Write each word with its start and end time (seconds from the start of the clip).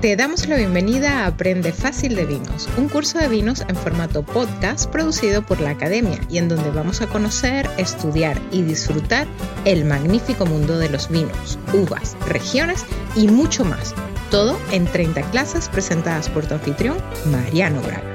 Te 0.00 0.14
damos 0.14 0.46
la 0.46 0.56
bienvenida 0.56 1.24
a 1.24 1.26
Aprende 1.26 1.72
Fácil 1.72 2.14
de 2.14 2.24
Vinos, 2.24 2.68
un 2.76 2.88
curso 2.88 3.18
de 3.18 3.26
vinos 3.26 3.62
en 3.62 3.74
formato 3.74 4.22
podcast 4.22 4.88
producido 4.88 5.42
por 5.42 5.60
la 5.60 5.70
Academia 5.70 6.20
y 6.30 6.38
en 6.38 6.48
donde 6.48 6.70
vamos 6.70 7.02
a 7.02 7.08
conocer, 7.08 7.68
estudiar 7.78 8.40
y 8.52 8.62
disfrutar 8.62 9.26
el 9.64 9.84
magnífico 9.84 10.46
mundo 10.46 10.78
de 10.78 10.88
los 10.88 11.10
vinos, 11.10 11.58
uvas, 11.74 12.16
regiones 12.28 12.86
y 13.16 13.26
mucho 13.26 13.64
más. 13.64 13.92
Todo 14.30 14.56
en 14.70 14.84
30 14.84 15.20
clases 15.32 15.68
presentadas 15.68 16.28
por 16.28 16.46
tu 16.46 16.54
anfitrión, 16.54 16.96
Mariano 17.32 17.82
Braga. 17.82 18.14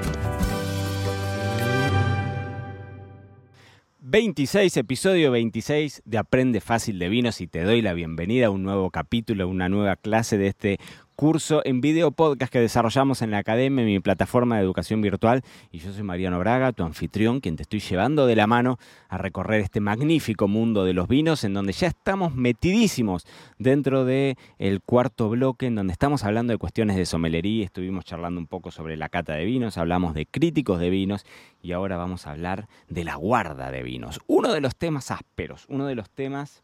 26, 4.14 4.76
episodio 4.76 5.32
26 5.32 6.02
de 6.04 6.18
Aprende 6.18 6.60
Fácil 6.60 7.00
de 7.00 7.08
Vinos 7.08 7.40
y 7.40 7.48
te 7.48 7.64
doy 7.64 7.82
la 7.82 7.94
bienvenida 7.94 8.46
a 8.46 8.50
un 8.50 8.62
nuevo 8.62 8.92
capítulo, 8.92 9.48
una 9.48 9.68
nueva 9.68 9.96
clase 9.96 10.38
de 10.38 10.46
este 10.46 10.78
curso 11.14 11.62
en 11.64 11.80
video 11.80 12.10
podcast 12.10 12.52
que 12.52 12.60
desarrollamos 12.60 13.22
en 13.22 13.30
la 13.30 13.38
academia, 13.38 13.84
mi 13.84 14.00
plataforma 14.00 14.56
de 14.56 14.62
educación 14.62 15.00
virtual. 15.00 15.42
Y 15.70 15.78
yo 15.78 15.92
soy 15.92 16.02
Mariano 16.02 16.38
Braga, 16.38 16.72
tu 16.72 16.82
anfitrión, 16.82 17.40
quien 17.40 17.56
te 17.56 17.62
estoy 17.62 17.80
llevando 17.80 18.26
de 18.26 18.36
la 18.36 18.46
mano 18.46 18.78
a 19.08 19.18
recorrer 19.18 19.60
este 19.60 19.80
magnífico 19.80 20.48
mundo 20.48 20.84
de 20.84 20.92
los 20.92 21.08
vinos, 21.08 21.44
en 21.44 21.54
donde 21.54 21.72
ya 21.72 21.86
estamos 21.86 22.34
metidísimos 22.34 23.26
dentro 23.58 24.04
del 24.04 24.36
el 24.58 24.80
cuarto 24.80 25.28
bloque, 25.28 25.66
en 25.66 25.76
donde 25.76 25.92
estamos 25.92 26.24
hablando 26.24 26.52
de 26.52 26.58
cuestiones 26.58 26.96
de 26.96 27.06
somelería. 27.06 27.64
Estuvimos 27.64 28.04
charlando 28.04 28.40
un 28.40 28.46
poco 28.46 28.70
sobre 28.70 28.96
la 28.96 29.08
cata 29.08 29.34
de 29.34 29.44
vinos, 29.44 29.78
hablamos 29.78 30.14
de 30.14 30.26
críticos 30.26 30.80
de 30.80 30.90
vinos 30.90 31.24
y 31.62 31.72
ahora 31.72 31.96
vamos 31.96 32.26
a 32.26 32.32
hablar 32.32 32.68
de 32.88 33.04
la 33.04 33.14
guarda 33.14 33.70
de 33.70 33.82
vinos. 33.82 34.20
Uno 34.26 34.52
de 34.52 34.60
los 34.60 34.76
temas 34.76 35.10
ásperos, 35.10 35.66
uno 35.68 35.86
de 35.86 35.94
los 35.94 36.10
temas 36.10 36.62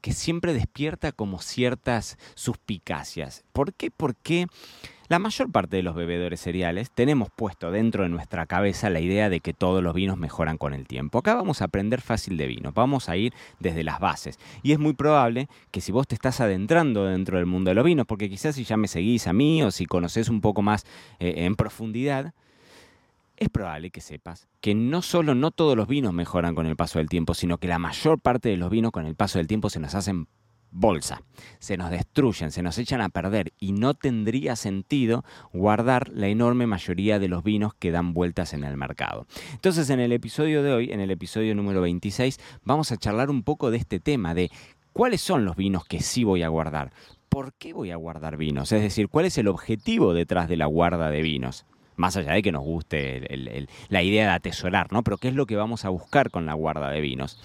que 0.00 0.12
siempre 0.12 0.52
despierta 0.52 1.12
como 1.12 1.40
ciertas 1.40 2.18
suspicacias. 2.34 3.44
¿Por 3.52 3.72
qué? 3.74 3.90
Porque 3.90 4.46
la 5.08 5.18
mayor 5.18 5.52
parte 5.52 5.76
de 5.76 5.82
los 5.82 5.94
bebedores 5.94 6.40
cereales 6.40 6.90
tenemos 6.90 7.28
puesto 7.30 7.70
dentro 7.70 8.04
de 8.04 8.08
nuestra 8.08 8.46
cabeza 8.46 8.88
la 8.88 9.00
idea 9.00 9.28
de 9.28 9.40
que 9.40 9.52
todos 9.52 9.82
los 9.82 9.94
vinos 9.94 10.16
mejoran 10.16 10.56
con 10.56 10.72
el 10.72 10.86
tiempo. 10.86 11.18
Acá 11.18 11.34
vamos 11.34 11.60
a 11.60 11.66
aprender 11.66 12.00
fácil 12.00 12.38
de 12.38 12.46
vino, 12.46 12.72
vamos 12.72 13.10
a 13.10 13.16
ir 13.18 13.34
desde 13.60 13.84
las 13.84 14.00
bases. 14.00 14.38
Y 14.62 14.72
es 14.72 14.78
muy 14.78 14.94
probable 14.94 15.48
que 15.70 15.82
si 15.82 15.92
vos 15.92 16.08
te 16.08 16.14
estás 16.14 16.40
adentrando 16.40 17.04
dentro 17.04 17.36
del 17.36 17.44
mundo 17.44 17.70
de 17.70 17.74
los 17.74 17.84
vinos, 17.84 18.06
porque 18.06 18.30
quizás 18.30 18.54
si 18.54 18.64
ya 18.64 18.78
me 18.78 18.88
seguís 18.88 19.26
a 19.26 19.34
mí 19.34 19.62
o 19.62 19.70
si 19.70 19.84
conoces 19.84 20.30
un 20.30 20.40
poco 20.40 20.62
más 20.62 20.86
eh, 21.18 21.34
en 21.36 21.54
profundidad, 21.54 22.32
es 23.44 23.50
probable 23.50 23.90
que 23.90 24.00
sepas 24.00 24.48
que 24.60 24.74
no 24.74 25.02
solo 25.02 25.34
no 25.34 25.50
todos 25.50 25.76
los 25.76 25.88
vinos 25.88 26.12
mejoran 26.12 26.54
con 26.54 26.66
el 26.66 26.76
paso 26.76 26.98
del 26.98 27.08
tiempo, 27.08 27.34
sino 27.34 27.58
que 27.58 27.68
la 27.68 27.78
mayor 27.78 28.20
parte 28.20 28.48
de 28.48 28.56
los 28.56 28.70
vinos 28.70 28.92
con 28.92 29.06
el 29.06 29.14
paso 29.14 29.38
del 29.38 29.46
tiempo 29.46 29.70
se 29.70 29.80
nos 29.80 29.94
hacen 29.94 30.26
bolsa, 30.74 31.22
se 31.60 31.76
nos 31.76 31.90
destruyen, 31.90 32.50
se 32.50 32.62
nos 32.62 32.76
echan 32.78 33.00
a 33.00 33.08
perder 33.08 33.52
y 33.60 33.72
no 33.72 33.94
tendría 33.94 34.56
sentido 34.56 35.24
guardar 35.52 36.08
la 36.08 36.26
enorme 36.26 36.66
mayoría 36.66 37.18
de 37.18 37.28
los 37.28 37.44
vinos 37.44 37.74
que 37.74 37.92
dan 37.92 38.12
vueltas 38.12 38.52
en 38.54 38.64
el 38.64 38.76
mercado. 38.76 39.26
Entonces 39.52 39.88
en 39.90 40.00
el 40.00 40.12
episodio 40.12 40.62
de 40.62 40.72
hoy, 40.72 40.92
en 40.92 41.00
el 41.00 41.10
episodio 41.12 41.54
número 41.54 41.80
26, 41.80 42.38
vamos 42.64 42.90
a 42.90 42.96
charlar 42.96 43.30
un 43.30 43.44
poco 43.44 43.70
de 43.70 43.78
este 43.78 44.00
tema, 44.00 44.34
de 44.34 44.50
cuáles 44.92 45.20
son 45.20 45.44
los 45.44 45.56
vinos 45.56 45.84
que 45.84 46.00
sí 46.00 46.24
voy 46.24 46.42
a 46.42 46.48
guardar. 46.48 46.92
¿Por 47.28 47.54
qué 47.54 47.72
voy 47.72 47.90
a 47.90 47.96
guardar 47.96 48.36
vinos? 48.36 48.72
Es 48.72 48.82
decir, 48.82 49.08
¿cuál 49.08 49.26
es 49.26 49.38
el 49.38 49.48
objetivo 49.48 50.12
detrás 50.12 50.48
de 50.48 50.56
la 50.56 50.66
guarda 50.66 51.10
de 51.10 51.22
vinos? 51.22 51.66
Más 51.96 52.16
allá 52.16 52.32
de 52.32 52.42
que 52.42 52.52
nos 52.52 52.62
guste 52.62 53.26
la 53.88 54.02
idea 54.02 54.26
de 54.28 54.32
atesorar, 54.32 54.92
¿no? 54.92 55.02
Pero 55.02 55.18
¿qué 55.18 55.28
es 55.28 55.34
lo 55.34 55.46
que 55.46 55.56
vamos 55.56 55.84
a 55.84 55.88
buscar 55.88 56.30
con 56.30 56.46
la 56.46 56.54
guarda 56.54 56.90
de 56.90 57.00
vinos? 57.00 57.40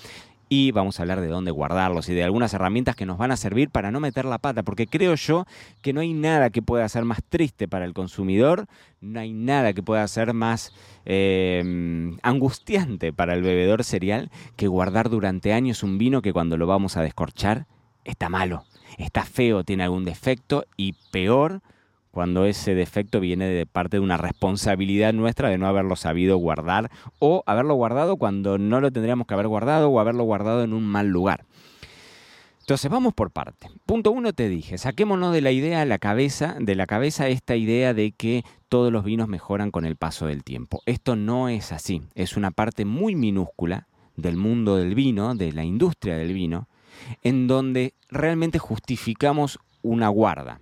Y 0.52 0.72
vamos 0.72 1.00
a 1.00 1.04
hablar 1.04 1.22
de 1.22 1.28
dónde 1.28 1.52
guardarlos 1.52 2.10
y 2.10 2.16
de 2.16 2.24
algunas 2.24 2.56
herramientas 2.56 2.96
que 2.96 3.06
nos 3.06 3.20
van 3.20 3.32
a 3.32 3.38
servir 3.38 3.70
para 3.70 3.92
no 3.92 4.00
meter 4.00 4.26
la 4.26 4.40
pata, 4.40 4.64
porque 4.64 4.88
creo 4.88 5.14
yo 5.14 5.46
que 5.84 5.94
no 5.94 6.02
hay 6.02 6.14
nada 6.14 6.50
que 6.50 6.64
pueda 6.64 6.90
ser 6.90 7.06
más 7.06 7.20
triste 7.30 7.68
para 7.68 7.86
el 7.86 7.94
consumidor, 7.94 8.66
no 9.00 9.20
hay 9.20 9.32
nada 9.32 9.74
que 9.74 9.84
pueda 9.84 10.08
ser 10.08 10.34
más 10.34 10.74
eh, 11.06 12.18
angustiante 12.24 13.14
para 13.14 13.36
el 13.36 13.44
bebedor 13.44 13.84
cereal 13.84 14.32
que 14.56 14.68
guardar 14.68 15.10
durante 15.10 15.54
años 15.54 15.84
un 15.84 16.00
vino 16.00 16.24
que 16.24 16.34
cuando 16.34 16.58
lo 16.58 16.66
vamos 16.66 16.98
a 16.98 17.04
descorchar 17.04 17.68
está 18.04 18.28
malo, 18.28 18.66
está 18.98 19.24
feo, 19.24 19.64
tiene 19.64 19.84
algún 19.84 20.06
defecto 20.06 20.66
y 20.78 20.94
peor, 21.12 21.62
cuando 22.12 22.46
ese 22.46 22.76
defecto 22.76 23.20
viene 23.20 23.48
de 23.48 23.66
parte 23.66 23.98
de 23.98 24.02
una 24.02 24.18
responsabilidad 24.18 25.14
nuestra 25.14 25.50
de 25.50 25.58
no 25.58 25.68
haberlo 25.68 25.96
sabido 25.96 26.38
guardar 26.38 26.90
o 27.20 27.44
haberlo 27.46 27.76
guardado 27.76 28.18
cuando 28.18 28.58
no 28.58 28.82
lo 28.82 28.92
tendríamos 28.92 29.28
que 29.28 29.34
haber 29.34 29.48
guardado 29.48 29.90
o 29.90 30.00
haberlo 30.00 30.24
guardado 30.24 30.64
en 30.64 30.74
un 30.74 30.86
mal 30.86 31.08
lugar. 31.08 31.46
Entonces 32.70 32.92
vamos 32.92 33.16
por 33.16 33.32
parte. 33.32 33.68
Punto 33.88 34.12
uno 34.12 34.32
te 34.32 34.48
dije, 34.48 34.78
saquémonos 34.78 35.34
de 35.34 35.42
la 35.42 35.50
idea 35.50 35.84
la 35.86 35.98
cabeza, 35.98 36.56
de 36.60 36.76
la 36.76 36.86
cabeza 36.86 37.28
esta 37.28 37.56
idea 37.56 37.96
de 37.96 38.12
que 38.12 38.44
todos 38.68 38.94
los 38.94 39.04
vinos 39.04 39.28
mejoran 39.28 39.72
con 39.72 39.86
el 39.86 39.96
paso 39.96 40.28
del 40.28 40.44
tiempo. 40.44 40.84
Esto 40.86 41.16
no 41.16 41.50
es 41.50 41.72
así, 41.72 42.04
es 42.14 42.38
una 42.38 42.52
parte 42.52 42.86
muy 42.86 43.16
minúscula 43.16 43.88
del 44.16 44.38
mundo 44.38 44.76
del 44.76 44.94
vino, 44.94 45.34
de 45.34 45.52
la 45.52 45.64
industria 45.64 46.16
del 46.16 46.34
vino, 46.34 46.68
en 47.24 47.48
donde 47.48 47.96
realmente 48.10 48.60
justificamos 48.60 49.58
una 49.82 50.10
guarda. 50.10 50.62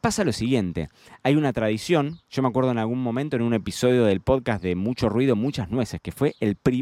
Pasa 0.00 0.24
lo 0.24 0.32
siguiente, 0.32 0.88
hay 1.22 1.36
una 1.36 1.52
tradición, 1.52 2.18
yo 2.30 2.40
me 2.40 2.48
acuerdo 2.48 2.70
en 2.70 2.78
algún 2.78 3.02
momento 3.02 3.36
en 3.36 3.42
un 3.42 3.52
episodio 3.52 4.04
del 4.06 4.22
podcast 4.22 4.62
de 4.62 4.74
Mucho 4.74 5.10
Ruido, 5.10 5.36
Muchas 5.36 5.70
Nueces, 5.70 6.00
que 6.00 6.12
fue 6.12 6.34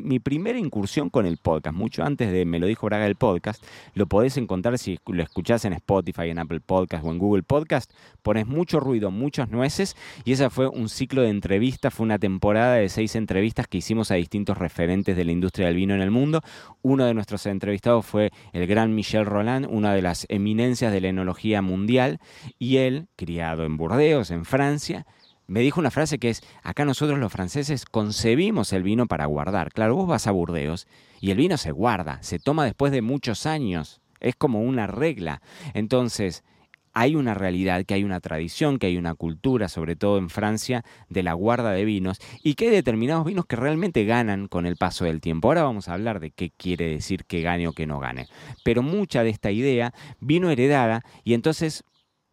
mi 0.03 0.21
primera 0.21 0.59
incursión 0.61 1.11
con 1.11 1.27
el 1.27 1.39
podcast, 1.39 1.75
mucho 1.75 2.05
antes 2.05 2.31
de 2.31 2.45
Me 2.45 2.61
lo 2.61 2.67
dijo 2.69 2.87
Braga 2.87 3.07
el 3.07 3.17
podcast, 3.17 3.65
lo 3.95 4.07
podés 4.07 4.37
encontrar 4.37 4.79
si 4.79 4.99
lo 5.07 5.23
escuchás 5.25 5.65
en 5.65 5.73
Spotify, 5.73 6.31
en 6.31 6.39
Apple 6.39 6.61
Podcast 6.61 7.05
o 7.05 7.11
en 7.11 7.19
Google 7.19 7.43
Podcast, 7.43 7.93
pones 8.23 8.47
Mucho 8.47 8.79
Ruido, 8.79 9.11
Muchas 9.11 9.51
Nueces, 9.51 9.97
y 10.25 10.33
esa 10.33 10.51
fue 10.51 10.69
un 10.69 10.89
ciclo 10.89 11.23
de 11.23 11.31
entrevistas, 11.31 11.93
fue 11.93 12.05
una 12.05 12.21
temporada 12.21 12.77
de 12.77 12.89
seis 12.89 13.17
entrevistas 13.17 13.67
que 13.67 13.79
hicimos 13.79 14.13
a 14.13 14.15
distintos 14.15 14.57
referentes 14.57 15.17
de 15.17 15.25
la 15.25 15.33
industria 15.33 15.67
del 15.67 15.77
vino 15.77 15.95
en 15.95 16.01
el 16.01 16.13
mundo. 16.13 16.43
Uno 16.83 17.07
de 17.07 17.15
nuestros 17.15 17.45
entrevistados 17.47 18.07
fue 18.07 18.31
el 18.53 18.69
gran 18.69 18.95
Michel 18.95 19.27
Roland, 19.27 19.67
una 19.69 19.95
de 19.95 20.03
las 20.03 20.27
eminencias 20.29 20.93
de 20.93 21.01
la 21.01 21.09
enología 21.09 21.61
mundial, 21.61 22.21
y 22.59 22.77
él 22.77 23.09
criado 23.17 23.65
en 23.65 23.77
Burdeos, 23.77 24.28
en 24.31 24.45
Francia, 24.45 25.07
me 25.47 25.61
dijo 25.61 25.81
una 25.81 25.91
frase 25.91 26.19
que 26.19 26.29
es, 26.29 26.43
acá 26.63 26.85
nosotros 26.85 27.19
los 27.19 27.33
franceses 27.33 27.87
concebimos 27.87 28.73
el 28.73 28.83
vino 28.83 29.07
para 29.07 29.27
guardar. 29.27 29.73
Claro, 29.73 29.97
vos 29.97 30.07
vas 30.07 30.27
a 30.27 30.31
Burdeos 30.31 30.87
y 31.21 31.31
el 31.31 31.39
vino 31.39 31.57
se 31.57 31.73
guarda, 31.73 32.23
se 32.23 32.39
toma 32.39 32.65
después 32.65 32.93
de 32.93 33.01
muchos 33.01 33.47
años, 33.47 34.03
es 34.21 34.37
como 34.37 34.61
una 34.61 34.87
regla. 34.87 35.41
Entonces, 35.73 36.45
hay 36.93 37.15
una 37.15 37.33
realidad, 37.33 37.85
que 37.85 37.95
hay 37.95 38.05
una 38.05 38.21
tradición, 38.21 38.79
que 38.79 38.89
hay 38.89 38.97
una 38.97 39.15
cultura, 39.15 39.69
sobre 39.69 39.97
todo 39.97 40.19
en 40.19 40.31
Francia, 40.31 40.85
de 41.09 41.23
la 41.23 41.33
guarda 41.33 41.71
de 41.71 41.85
vinos 41.85 42.19
y 42.43 42.55
que 42.55 42.67
hay 42.67 42.71
determinados 42.73 43.25
vinos 43.25 43.47
que 43.47 43.57
realmente 43.57 44.05
ganan 44.05 44.49
con 44.49 44.67
el 44.67 44.77
paso 44.77 45.05
del 45.05 45.21
tiempo. 45.21 45.49
Ahora 45.49 45.63
vamos 45.63 45.89
a 45.89 45.95
hablar 45.95 46.21
de 46.21 46.31
qué 46.31 46.51
quiere 46.51 46.89
decir 46.89 47.25
que 47.25 47.41
gane 47.41 47.69
o 47.69 47.73
que 47.73 47.87
no 47.87 48.01
gane. 48.01 48.27
Pero 48.65 48.83
mucha 48.83 49.23
de 49.23 49.31
esta 49.31 49.51
idea 49.51 49.95
vino 50.21 50.51
heredada 50.51 51.05
y 51.25 51.35
entonces 51.35 51.85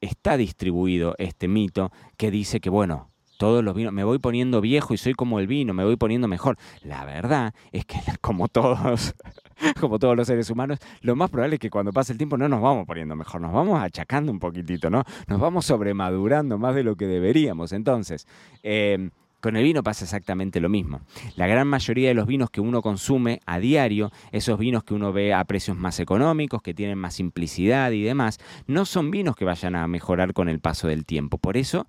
está 0.05 0.37
distribuido 0.37 1.15
este 1.17 1.47
mito 1.47 1.91
que 2.17 2.31
dice 2.31 2.59
que, 2.59 2.69
bueno, 2.69 3.09
todos 3.37 3.63
los 3.63 3.75
vinos, 3.75 3.93
me 3.93 4.03
voy 4.03 4.19
poniendo 4.19 4.61
viejo 4.61 4.93
y 4.93 4.97
soy 4.97 5.13
como 5.13 5.39
el 5.39 5.47
vino, 5.47 5.73
me 5.73 5.83
voy 5.83 5.97
poniendo 5.97 6.27
mejor. 6.27 6.57
La 6.81 7.05
verdad 7.05 7.53
es 7.71 7.85
que 7.85 7.99
como 8.21 8.47
todos, 8.47 9.15
como 9.79 9.99
todos 9.99 10.15
los 10.15 10.27
seres 10.27 10.49
humanos, 10.49 10.79
lo 11.01 11.15
más 11.15 11.29
probable 11.29 11.55
es 11.55 11.59
que 11.59 11.69
cuando 11.69 11.91
pase 11.91 12.13
el 12.13 12.17
tiempo 12.17 12.37
no 12.37 12.47
nos 12.47 12.61
vamos 12.61 12.85
poniendo 12.85 13.15
mejor, 13.15 13.41
nos 13.41 13.53
vamos 13.53 13.79
achacando 13.81 14.31
un 14.31 14.39
poquitito, 14.39 14.89
¿no? 14.89 15.03
Nos 15.27 15.39
vamos 15.39 15.65
sobremadurando 15.65 16.57
más 16.57 16.75
de 16.75 16.83
lo 16.83 16.95
que 16.95 17.07
deberíamos. 17.07 17.71
Entonces, 17.71 18.27
eh, 18.63 19.09
con 19.45 19.57
el 19.57 19.63
vino 19.63 19.83
pasa 19.83 20.05
exactamente 20.05 20.59
lo 20.59 20.69
mismo. 20.69 21.01
La 21.35 21.45
gran 21.45 21.67
mayoría 21.67 22.07
de 22.07 22.15
los 22.15 22.25
vinos 22.25 22.49
que 22.49 22.61
uno 22.61 22.81
consume 22.81 23.41
a 23.45 23.59
diario, 23.59 24.11
esos 24.31 24.57
vinos 24.57 24.83
que 24.83 24.95
uno 24.95 25.13
ve 25.13 25.35
a 25.35 25.43
precios 25.43 25.77
más 25.77 25.99
económicos, 25.99 26.63
que 26.63 26.73
tienen 26.73 26.97
más 26.97 27.13
simplicidad 27.13 27.91
y 27.91 28.01
demás, 28.01 28.39
no 28.65 28.85
son 28.85 29.11
vinos 29.11 29.35
que 29.35 29.45
vayan 29.45 29.75
a 29.75 29.87
mejorar 29.87 30.33
con 30.33 30.49
el 30.49 30.59
paso 30.59 30.87
del 30.87 31.05
tiempo. 31.05 31.37
Por 31.37 31.57
eso 31.57 31.85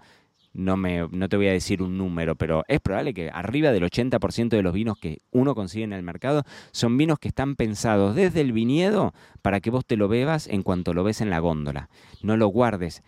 no, 0.53 0.77
me, 0.77 1.09
no 1.11 1.31
te 1.31 1.39
voy 1.39 1.49
a 1.49 1.53
decir 1.53 1.81
un 1.81 1.97
número, 1.97 2.37
pero 2.37 2.63
es 2.69 2.79
probable 2.81 3.15
que 3.15 3.31
arriba 3.31 3.73
del 3.73 3.85
80% 3.85 4.51
de 4.51 4.63
los 4.63 4.75
vinos 4.75 4.99
que 4.99 5.23
uno 5.31 5.55
consigue 5.55 5.85
en 5.85 5.95
el 5.95 6.03
mercado 6.03 6.43
son 6.73 6.99
vinos 6.99 7.19
que 7.19 7.29
están 7.29 7.57
pensados 7.57 8.15
desde 8.15 8.43
el 8.43 8.53
viñedo 8.53 9.15
para 9.41 9.61
que 9.61 9.71
vos 9.71 9.87
te 9.87 9.97
lo 9.97 10.09
bebas 10.09 10.47
en 10.47 10.63
cuanto 10.63 10.93
lo 10.93 11.05
ves 11.05 11.23
en 11.23 11.31
la 11.31 11.39
góndola. 11.39 11.89
No 12.21 12.37
lo 12.37 12.49
guardes 12.49 13.03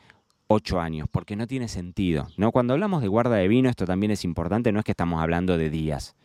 ocho 0.49 0.81
años, 0.81 1.09
porque 1.11 1.37
no 1.37 1.47
tiene 1.47 1.69
sentido. 1.69 2.27
¿no? 2.37 2.51
Cuando 2.51 2.75
hablamos 2.75 3.03
de 3.03 3.09
guarda 3.09 3.37
de 3.37 3.49
vino, 3.49 3.71
esto 3.71 3.87
también 3.87 4.11
es 4.11 4.25
importante, 4.25 4.73
no 4.73 4.81
es 4.81 4.85
que 4.85 4.93
estamos 4.93 5.23
hablando 5.23 5.57
de 5.57 5.71
días. 5.71 6.17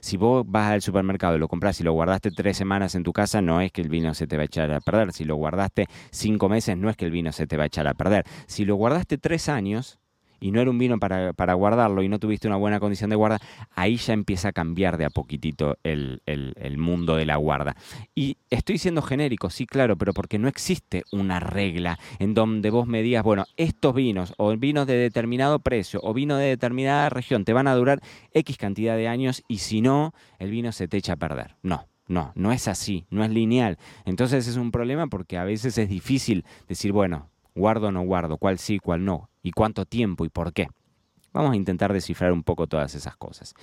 Si 0.00 0.16
vos 0.16 0.44
vas 0.46 0.72
al 0.72 0.82
supermercado 0.82 1.36
y 1.36 1.38
lo 1.38 1.48
compras 1.48 1.80
y 1.80 1.84
lo 1.84 1.92
guardaste 1.92 2.30
tres 2.30 2.56
semanas 2.56 2.94
en 2.94 3.02
tu 3.02 3.12
casa, 3.12 3.40
no 3.40 3.60
es 3.60 3.72
que 3.72 3.80
el 3.80 3.88
vino 3.88 4.12
se 4.14 4.26
te 4.26 4.36
va 4.36 4.42
a 4.42 4.46
echar 4.46 4.70
a 4.72 4.80
perder. 4.80 5.12
Si 5.12 5.24
lo 5.24 5.36
guardaste 5.36 5.86
cinco 6.10 6.48
meses, 6.48 6.76
no 6.76 6.90
es 6.90 6.96
que 6.96 7.04
el 7.04 7.10
vino 7.10 7.32
se 7.32 7.46
te 7.46 7.56
va 7.56 7.64
a 7.64 7.66
echar 7.66 7.86
a 7.86 7.94
perder. 7.94 8.24
Si 8.46 8.64
lo 8.64 8.76
guardaste 8.76 9.18
tres 9.18 9.48
años 9.48 9.98
y 10.40 10.50
no 10.50 10.60
era 10.60 10.70
un 10.70 10.78
vino 10.78 10.98
para, 10.98 11.32
para, 11.32 11.54
guardarlo 11.54 12.02
y 12.02 12.08
no 12.08 12.18
tuviste 12.18 12.46
una 12.46 12.56
buena 12.56 12.80
condición 12.80 13.10
de 13.10 13.16
guarda, 13.16 13.38
ahí 13.74 13.96
ya 13.96 14.12
empieza 14.12 14.48
a 14.48 14.52
cambiar 14.52 14.98
de 14.98 15.04
a 15.04 15.10
poquitito 15.10 15.76
el, 15.82 16.22
el, 16.26 16.78
mundo 16.78 17.16
de 17.16 17.26
la 17.26 17.36
guarda. 17.36 17.76
Y 18.14 18.36
estoy 18.50 18.78
siendo 18.78 19.02
genérico, 19.02 19.50
sí, 19.50 19.66
claro, 19.66 19.96
pero 19.96 20.12
porque 20.12 20.38
no 20.38 20.48
existe 20.48 21.04
una 21.12 21.40
regla 21.40 21.98
en 22.18 22.34
donde 22.34 22.70
vos 22.70 22.86
me 22.86 23.02
digas, 23.02 23.22
bueno, 23.22 23.44
estos 23.56 23.94
vinos 23.94 24.34
o 24.36 24.56
vinos 24.56 24.86
de 24.86 24.96
determinado 24.96 25.58
precio 25.58 26.00
o 26.02 26.12
vinos 26.12 26.38
de 26.38 26.46
determinada 26.46 27.08
región 27.08 27.44
te 27.44 27.52
van 27.52 27.68
a 27.68 27.74
durar 27.74 28.00
X 28.32 28.56
cantidad 28.56 28.96
de 28.96 29.08
años 29.08 29.42
y 29.48 29.58
si 29.58 29.80
no, 29.80 30.12
el 30.38 30.50
vino 30.50 30.72
se 30.72 30.88
te 30.88 30.96
echa 30.96 31.14
a 31.14 31.16
perder. 31.16 31.56
No. 31.62 31.86
No, 32.08 32.32
no 32.36 32.52
es 32.52 32.68
así, 32.68 33.04
no 33.10 33.24
es 33.24 33.30
lineal. 33.30 33.78
Entonces 34.04 34.46
es 34.46 34.56
un 34.56 34.70
problema 34.70 35.08
porque 35.08 35.38
a 35.38 35.44
veces 35.44 35.76
es 35.76 35.88
difícil 35.88 36.44
decir, 36.68 36.92
bueno, 36.92 37.30
guardo 37.56 37.88
o 37.88 37.92
no 37.92 38.02
guardo, 38.02 38.36
cuál 38.36 38.58
sí, 38.58 38.78
cuál 38.78 39.04
no, 39.04 39.30
y 39.42 39.50
cuánto 39.50 39.86
tiempo 39.86 40.24
y 40.24 40.28
por 40.28 40.52
qué. 40.52 40.68
Vamos 41.32 41.52
a 41.52 41.56
intentar 41.56 41.92
descifrar 41.92 42.32
un 42.32 42.44
poco 42.44 42.66
todas 42.66 42.94
esas 42.94 43.16
cosas. 43.16 43.54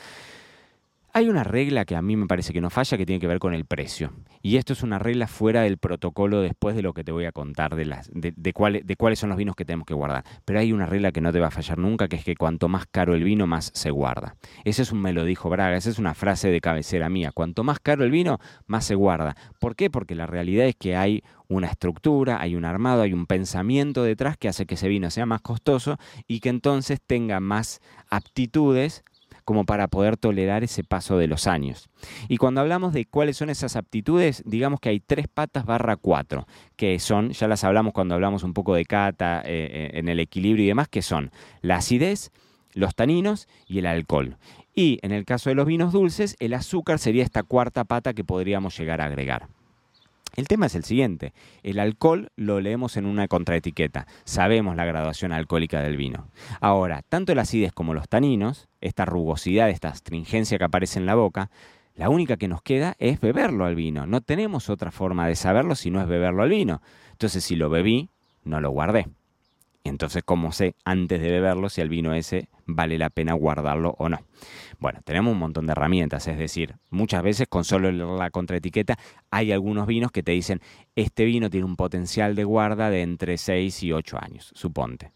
Hay 1.16 1.30
una 1.30 1.44
regla 1.44 1.86
que 1.86 1.96
a 1.96 2.02
mí 2.02 2.16
me 2.16 2.26
parece 2.26 2.54
que 2.54 2.60
no 2.60 2.72
falla 2.72 2.98
que 2.98 3.06
tiene 3.06 3.20
que 3.20 3.28
ver 3.28 3.38
con 3.38 3.54
el 3.54 3.66
precio. 3.66 4.14
Y 4.42 4.58
esto 4.58 4.74
es 4.74 4.82
una 4.82 4.98
regla 4.98 5.28
fuera 5.28 5.62
del 5.62 5.78
protocolo 5.78 6.42
después 6.42 6.76
de 6.76 6.82
lo 6.82 6.96
que 6.96 7.04
te 7.04 7.12
voy 7.12 7.26
a 7.26 7.32
contar 7.32 7.76
de, 7.76 7.86
las, 7.86 8.10
de, 8.12 8.34
de 8.36 8.96
cuáles 8.96 9.20
son 9.20 9.30
los 9.30 9.38
vinos 9.38 9.56
que 9.56 9.64
tenemos 9.64 9.86
que 9.86 9.94
guardar. 9.94 10.24
Pero 10.44 10.58
hay 10.58 10.74
una 10.74 10.88
regla 10.88 11.12
que 11.12 11.22
no 11.22 11.32
te 11.32 11.40
va 11.40 11.48
a 11.48 11.52
fallar 11.52 11.78
nunca, 11.78 12.08
que 12.08 12.16
es 12.16 12.26
que 12.26 12.36
cuanto 12.36 12.68
más 12.68 12.88
caro 12.88 13.14
el 13.14 13.24
vino, 13.24 13.46
más 13.46 13.70
se 13.76 13.92
guarda. 13.92 14.38
Ese 14.64 14.82
es 14.82 14.92
un 14.92 15.04
me 15.04 15.14
lo 15.14 15.24
dijo 15.24 15.52
Braga, 15.52 15.78
esa 15.78 15.92
es 15.92 16.00
una 16.00 16.16
frase 16.16 16.50
de 16.50 16.60
cabecera 16.60 17.10
mía. 17.10 17.32
Cuanto 17.32 17.64
más 17.64 17.80
caro 17.80 18.04
el 18.04 18.10
vino, 18.10 18.40
más 18.66 18.84
se 18.84 18.96
guarda. 18.96 19.36
¿Por 19.60 19.76
qué? 19.76 19.92
Porque 19.92 20.16
la 20.16 20.26
realidad 20.26 20.66
es 20.66 20.76
que 20.76 20.96
hay 20.96 21.24
una 21.48 21.68
estructura, 21.68 22.42
hay 22.42 22.56
un 22.56 22.66
armado, 22.66 23.04
hay 23.04 23.14
un 23.14 23.28
pensamiento 23.28 24.04
detrás 24.04 24.36
que 24.36 24.48
hace 24.48 24.66
que 24.66 24.74
ese 24.74 24.88
vino 24.88 25.12
sea 25.12 25.28
más 25.28 25.42
costoso 25.42 26.00
y 26.28 26.40
que 26.40 26.50
entonces 26.50 27.00
tenga 27.06 27.40
más 27.40 27.82
aptitudes 28.10 29.04
como 29.44 29.66
para 29.66 29.88
poder 29.88 30.18
tolerar 30.18 30.64
ese 30.64 30.84
paso 30.84 31.18
de 31.18 31.28
los 31.28 31.48
años. 31.48 31.90
Y 32.28 32.38
cuando 32.38 32.62
hablamos 32.62 32.94
de 32.94 33.06
cuáles 33.06 33.38
son 33.38 33.50
esas 33.50 33.76
aptitudes, 33.76 34.44
digamos 34.46 34.80
que 34.80 34.90
hay 34.90 35.00
tres 35.00 35.28
patas 35.28 35.66
barra 35.66 35.96
cuatro, 35.96 36.48
que 36.76 37.00
son, 37.00 37.32
ya 37.32 37.48
las 37.48 37.64
hablamos 37.64 37.94
cuando 37.94 38.16
hablamos 38.16 38.44
un 38.44 38.54
poco 38.54 38.76
de 38.76 38.86
cata 38.86 39.42
eh, 39.42 39.70
eh, 39.72 39.92
en 39.94 40.10
el 40.10 40.20
equilibrio 40.20 40.66
y 40.66 40.68
demás, 40.68 40.88
que 40.88 41.02
son 41.02 41.32
la 41.62 41.78
acidez, 41.78 42.32
los 42.74 42.96
taninos 42.96 43.48
y 43.68 43.80
el 43.80 43.86
alcohol. 43.86 44.38
Y 44.76 45.00
en 45.04 45.12
el 45.12 45.26
caso 45.26 45.50
de 45.50 45.56
los 45.56 45.68
vinos 45.68 45.94
dulces, 45.94 46.36
el 46.40 46.54
azúcar 46.54 47.00
sería 47.00 47.24
esta 47.24 47.44
cuarta 47.44 47.84
pata 47.84 48.14
que 48.14 48.24
podríamos 48.24 48.78
llegar 48.78 49.02
a 49.02 49.06
agregar. 49.06 49.48
El 50.36 50.48
tema 50.48 50.66
es 50.66 50.74
el 50.74 50.84
siguiente, 50.84 51.32
el 51.62 51.80
alcohol 51.80 52.32
lo 52.36 52.60
leemos 52.60 52.98
en 52.98 53.06
una 53.06 53.28
contraetiqueta, 53.28 54.08
sabemos 54.24 54.76
la 54.76 54.84
graduación 54.84 55.32
alcohólica 55.32 55.82
del 55.82 55.96
vino. 55.96 56.28
Ahora, 56.60 57.04
tanto 57.08 57.36
la 57.36 57.44
acidez 57.44 57.72
como 57.72 57.94
los 57.94 58.10
taninos, 58.10 58.68
esta 58.82 59.06
rugosidad, 59.06 59.70
esta 59.70 59.90
astringencia 59.90 60.58
que 60.58 60.64
aparece 60.64 60.98
en 60.98 61.06
la 61.06 61.14
boca, 61.14 61.52
la 61.94 62.10
única 62.10 62.38
que 62.38 62.48
nos 62.48 62.64
queda 62.64 62.96
es 62.98 63.22
beberlo 63.22 63.66
al 63.66 63.76
vino. 63.76 64.08
No 64.08 64.22
tenemos 64.22 64.72
otra 64.72 64.90
forma 64.90 65.28
de 65.28 65.36
saberlo 65.36 65.76
si 65.76 65.92
no 65.92 66.02
es 66.02 66.08
beberlo 66.08 66.42
al 66.42 66.50
vino. 66.50 66.82
Entonces, 67.12 67.44
si 67.44 67.56
lo 67.56 67.70
bebí, 67.70 68.10
no 68.44 68.60
lo 68.60 68.72
guardé. 68.72 69.08
Entonces, 69.84 70.24
¿cómo 70.26 70.52
sé 70.52 70.76
antes 70.86 71.22
de 71.22 71.30
beberlo 71.30 71.70
si 71.70 71.82
el 71.82 71.90
vino 71.90 72.14
ese 72.14 72.48
vale 72.66 72.98
la 72.98 73.10
pena 73.10 73.34
guardarlo 73.34 73.96
o 74.00 74.10
no? 74.10 74.20
Bueno, 74.84 75.00
tenemos 75.06 75.32
un 75.32 75.40
montón 75.40 75.66
de 75.66 75.72
herramientas, 75.72 76.28
es 76.28 76.38
decir, 76.38 76.76
muchas 76.90 77.24
veces 77.24 77.48
con 77.48 77.64
solo 77.64 77.90
la 77.90 78.30
contraetiqueta 78.32 78.98
hay 79.32 79.54
algunos 79.54 79.88
vinos 79.88 80.12
que 80.12 80.24
te 80.24 80.34
dicen, 80.34 80.60
este 80.94 81.24
vino 81.24 81.50
tiene 81.50 81.66
un 81.66 81.78
potencial 81.78 82.36
de 82.36 82.44
guarda 82.44 82.90
de 82.90 83.02
entre 83.02 83.38
6 83.38 83.82
y 83.84 83.94
8 83.94 84.18
años, 84.22 84.52
suponte. 84.54 85.14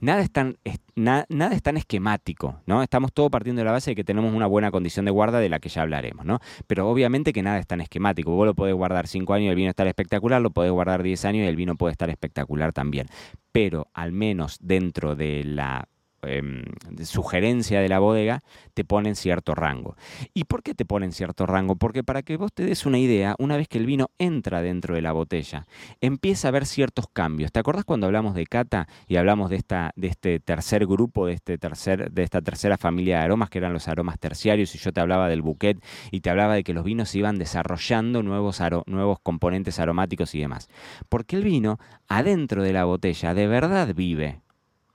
Nada 0.00 0.20
es, 0.20 0.30
tan, 0.30 0.58
nada 0.94 1.54
es 1.54 1.62
tan 1.62 1.78
esquemático, 1.78 2.60
¿no? 2.66 2.82
Estamos 2.82 3.10
todos 3.14 3.30
partiendo 3.30 3.60
de 3.60 3.64
la 3.64 3.72
base 3.72 3.92
de 3.92 3.94
que 3.94 4.04
tenemos 4.04 4.34
una 4.34 4.46
buena 4.46 4.70
condición 4.70 5.06
de 5.06 5.12
guarda 5.12 5.40
de 5.40 5.48
la 5.48 5.60
que 5.60 5.70
ya 5.70 5.80
hablaremos, 5.80 6.26
¿no? 6.26 6.40
Pero 6.66 6.86
obviamente 6.86 7.32
que 7.32 7.42
nada 7.42 7.58
es 7.58 7.66
tan 7.66 7.80
esquemático. 7.80 8.32
Vos 8.32 8.44
lo 8.44 8.54
podés 8.54 8.74
guardar 8.74 9.06
5 9.06 9.32
años 9.32 9.46
y 9.46 9.48
el 9.48 9.56
vino 9.56 9.70
estar 9.70 9.86
espectacular, 9.86 10.42
lo 10.42 10.50
podés 10.50 10.72
guardar 10.72 11.02
10 11.02 11.24
años 11.24 11.44
y 11.44 11.46
el 11.46 11.56
vino 11.56 11.76
puede 11.76 11.92
estar 11.92 12.10
espectacular 12.10 12.74
también. 12.74 13.06
Pero 13.50 13.88
al 13.94 14.12
menos 14.12 14.58
dentro 14.60 15.16
de 15.16 15.42
la 15.44 15.88
Em, 16.26 16.64
sugerencia 17.04 17.80
de 17.80 17.88
la 17.88 17.98
bodega, 17.98 18.42
te 18.74 18.84
ponen 18.84 19.16
cierto 19.16 19.54
rango. 19.54 19.96
¿Y 20.34 20.44
por 20.44 20.62
qué 20.62 20.74
te 20.74 20.84
ponen 20.84 21.12
cierto 21.12 21.46
rango? 21.46 21.76
Porque 21.76 22.02
para 22.02 22.22
que 22.22 22.36
vos 22.36 22.52
te 22.52 22.64
des 22.64 22.86
una 22.86 22.98
idea, 22.98 23.34
una 23.38 23.56
vez 23.56 23.68
que 23.68 23.78
el 23.78 23.86
vino 23.86 24.10
entra 24.18 24.62
dentro 24.62 24.94
de 24.94 25.02
la 25.02 25.12
botella, 25.12 25.66
empieza 26.00 26.48
a 26.48 26.50
haber 26.50 26.66
ciertos 26.66 27.06
cambios. 27.12 27.52
¿Te 27.52 27.60
acordás 27.60 27.84
cuando 27.84 28.06
hablamos 28.06 28.34
de 28.34 28.46
cata 28.46 28.88
y 29.06 29.16
hablamos 29.16 29.50
de, 29.50 29.56
esta, 29.56 29.92
de 29.96 30.08
este 30.08 30.40
tercer 30.40 30.86
grupo, 30.86 31.26
de, 31.26 31.34
este 31.34 31.58
tercer, 31.58 32.10
de 32.10 32.22
esta 32.22 32.40
tercera 32.40 32.76
familia 32.76 33.18
de 33.18 33.24
aromas, 33.24 33.50
que 33.50 33.58
eran 33.58 33.72
los 33.72 33.88
aromas 33.88 34.18
terciarios, 34.18 34.74
y 34.74 34.78
yo 34.78 34.92
te 34.92 35.00
hablaba 35.00 35.28
del 35.28 35.42
bouquet 35.42 35.82
y 36.10 36.20
te 36.20 36.30
hablaba 36.30 36.54
de 36.54 36.64
que 36.64 36.74
los 36.74 36.84
vinos 36.84 37.14
iban 37.14 37.38
desarrollando 37.38 38.22
nuevos, 38.22 38.60
nuevos 38.86 39.18
componentes 39.20 39.78
aromáticos 39.78 40.34
y 40.34 40.40
demás? 40.40 40.68
Porque 41.08 41.36
el 41.36 41.44
vino, 41.44 41.78
adentro 42.08 42.62
de 42.62 42.72
la 42.72 42.84
botella, 42.84 43.34
de 43.34 43.46
verdad 43.46 43.94
vive 43.94 44.40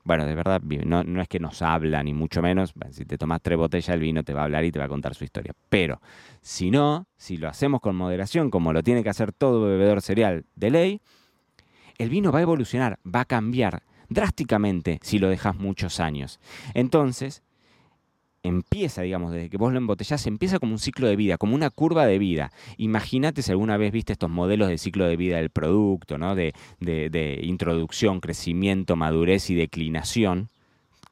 bueno, 0.04 0.26
de 0.26 0.36
verdad, 0.36 0.62
no, 0.62 1.22
es 1.22 1.28
que 1.28 1.40
nos 1.40 1.62
habla, 1.62 2.04
ni 2.04 2.14
mucho 2.14 2.42
menos. 2.42 2.74
Si 2.92 3.06
te 3.06 3.18
tomas 3.18 3.42
tres 3.42 3.58
botellas, 3.58 3.90
el 3.90 4.00
vino 4.00 4.24
te 4.24 4.34
va 4.34 4.42
a 4.42 4.44
hablar 4.46 4.66
y 4.66 4.72
te 4.72 4.80
va 4.80 4.86
a 4.86 4.90
contar 4.90 5.16
su 5.16 5.24
historia. 5.24 5.54
Pero 5.70 6.02
si 6.42 6.72
no, 6.72 7.08
si 7.18 7.38
lo 7.38 7.48
hacemos 7.50 7.82
con 7.82 7.96
moderación, 7.96 8.50
como 8.50 8.74
lo 8.74 8.84
tiene 8.84 9.04
que 9.04 9.10
hacer 9.10 9.32
todo 9.32 9.64
bebedor 9.66 10.02
cereal 10.02 10.46
de 10.56 10.70
ley, 10.72 11.02
el 11.98 12.10
vino 12.10 12.32
va 12.32 12.40
a 12.40 12.44
evolucionar, 12.44 13.00
va 13.06 13.22
a 13.22 13.26
cambiar 13.26 13.84
drásticamente 14.10 15.00
si 15.04 15.20
lo 15.20 15.30
dejas 15.30 15.56
muchos 15.56 16.00
años. 16.00 16.40
Entonces, 16.74 17.44
empieza, 18.44 19.02
digamos, 19.02 19.32
desde 19.32 19.50
que 19.50 19.58
vos 19.58 19.72
lo 19.72 19.78
embotellás, 19.78 20.26
empieza 20.28 20.60
como 20.60 20.74
un 20.74 20.80
ciclo 20.80 21.08
de 21.08 21.16
vida, 21.16 21.38
como 21.38 21.56
una 21.56 21.70
curva 21.70 22.06
de 22.06 22.20
vida. 22.20 22.52
Imagínate 22.78 23.42
si 23.42 23.52
alguna 23.52 23.78
vez 23.78 23.92
viste 23.92 24.14
estos 24.14 24.30
modelos 24.30 24.70
de 24.70 24.78
ciclo 24.78 25.06
de 25.06 25.18
vida 25.18 25.38
del 25.38 25.50
producto, 25.50 26.18
¿no? 26.18 26.36
De, 26.36 26.54
de, 26.80 27.10
de 27.10 27.40
introducción, 27.44 28.20
crecimiento, 28.20 28.96
madurez 28.96 29.50
y 29.50 29.56
declinación 29.56 30.50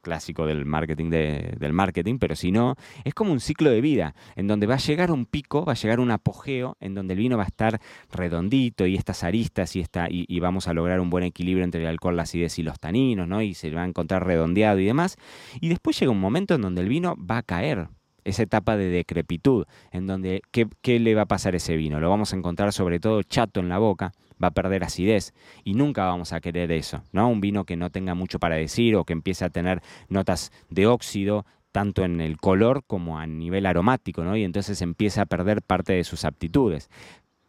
clásico 0.01 0.45
del 0.45 0.65
marketing, 0.65 1.09
del 1.09 1.73
marketing, 1.73 2.17
pero 2.19 2.35
si 2.35 2.51
no, 2.51 2.75
es 3.03 3.13
como 3.13 3.31
un 3.31 3.39
ciclo 3.39 3.69
de 3.69 3.81
vida, 3.81 4.15
en 4.35 4.47
donde 4.47 4.67
va 4.67 4.75
a 4.75 4.79
llegar 4.79 5.11
un 5.11 5.25
pico, 5.25 5.65
va 5.65 5.73
a 5.73 5.75
llegar 5.75 5.99
un 5.99 6.11
apogeo, 6.11 6.77
en 6.79 6.93
donde 6.93 7.13
el 7.13 7.19
vino 7.19 7.37
va 7.37 7.43
a 7.43 7.47
estar 7.47 7.79
redondito 8.11 8.85
y 8.85 8.95
estas 8.95 9.23
aristas 9.23 9.75
y, 9.75 9.81
esta, 9.81 10.07
y, 10.09 10.39
vamos 10.39 10.67
a 10.67 10.73
lograr 10.73 10.99
un 10.99 11.09
buen 11.09 11.23
equilibrio 11.23 11.63
entre 11.63 11.81
el 11.81 11.87
alcohol, 11.87 12.15
la 12.15 12.23
acidez 12.23 12.59
y 12.59 12.63
los 12.63 12.79
taninos, 12.79 13.27
¿no? 13.27 13.41
Y 13.41 13.53
se 13.53 13.69
va 13.71 13.83
a 13.83 13.85
encontrar 13.85 14.25
redondeado 14.25 14.79
y 14.79 14.85
demás. 14.85 15.17
Y 15.59 15.69
después 15.69 15.99
llega 15.99 16.11
un 16.11 16.19
momento 16.19 16.55
en 16.55 16.61
donde 16.61 16.81
el 16.81 16.89
vino 16.89 17.15
va 17.17 17.37
a 17.37 17.43
caer, 17.43 17.89
esa 18.25 18.43
etapa 18.43 18.77
de 18.77 18.89
decrepitud, 18.89 19.65
en 19.91 20.07
donde 20.07 20.41
¿qué, 20.51 20.67
¿qué, 20.81 20.99
le 20.99 21.15
va 21.15 21.23
a 21.23 21.25
pasar 21.25 21.53
a 21.53 21.57
ese 21.57 21.75
vino? 21.75 21.99
Lo 21.99 22.09
vamos 22.09 22.33
a 22.33 22.35
encontrar 22.35 22.71
sobre 22.73 22.99
todo 22.99 23.23
chato 23.23 23.59
en 23.59 23.69
la 23.69 23.79
boca, 23.79 24.11
va 24.41 24.49
a 24.49 24.51
perder 24.51 24.83
acidez 24.83 25.33
y 25.63 25.73
nunca 25.73 26.05
vamos 26.05 26.33
a 26.33 26.41
querer 26.41 26.71
eso, 26.71 27.03
¿no? 27.11 27.29
Un 27.29 27.41
vino 27.41 27.65
que 27.65 27.75
no 27.75 27.89
tenga 27.89 28.15
mucho 28.15 28.39
para 28.39 28.55
decir 28.55 28.95
o 28.95 29.05
que 29.05 29.13
empiece 29.13 29.45
a 29.45 29.49
tener 29.49 29.81
notas 30.07 30.51
de 30.69 30.87
óxido, 30.87 31.45
tanto 31.71 32.03
en 32.03 32.21
el 32.21 32.37
color 32.37 32.83
como 32.85 33.19
a 33.19 33.27
nivel 33.27 33.65
aromático, 33.65 34.23
¿no? 34.23 34.35
Y 34.35 34.43
entonces 34.43 34.81
empieza 34.81 35.23
a 35.23 35.25
perder 35.25 35.61
parte 35.61 35.93
de 35.93 36.03
sus 36.03 36.25
aptitudes. 36.25 36.89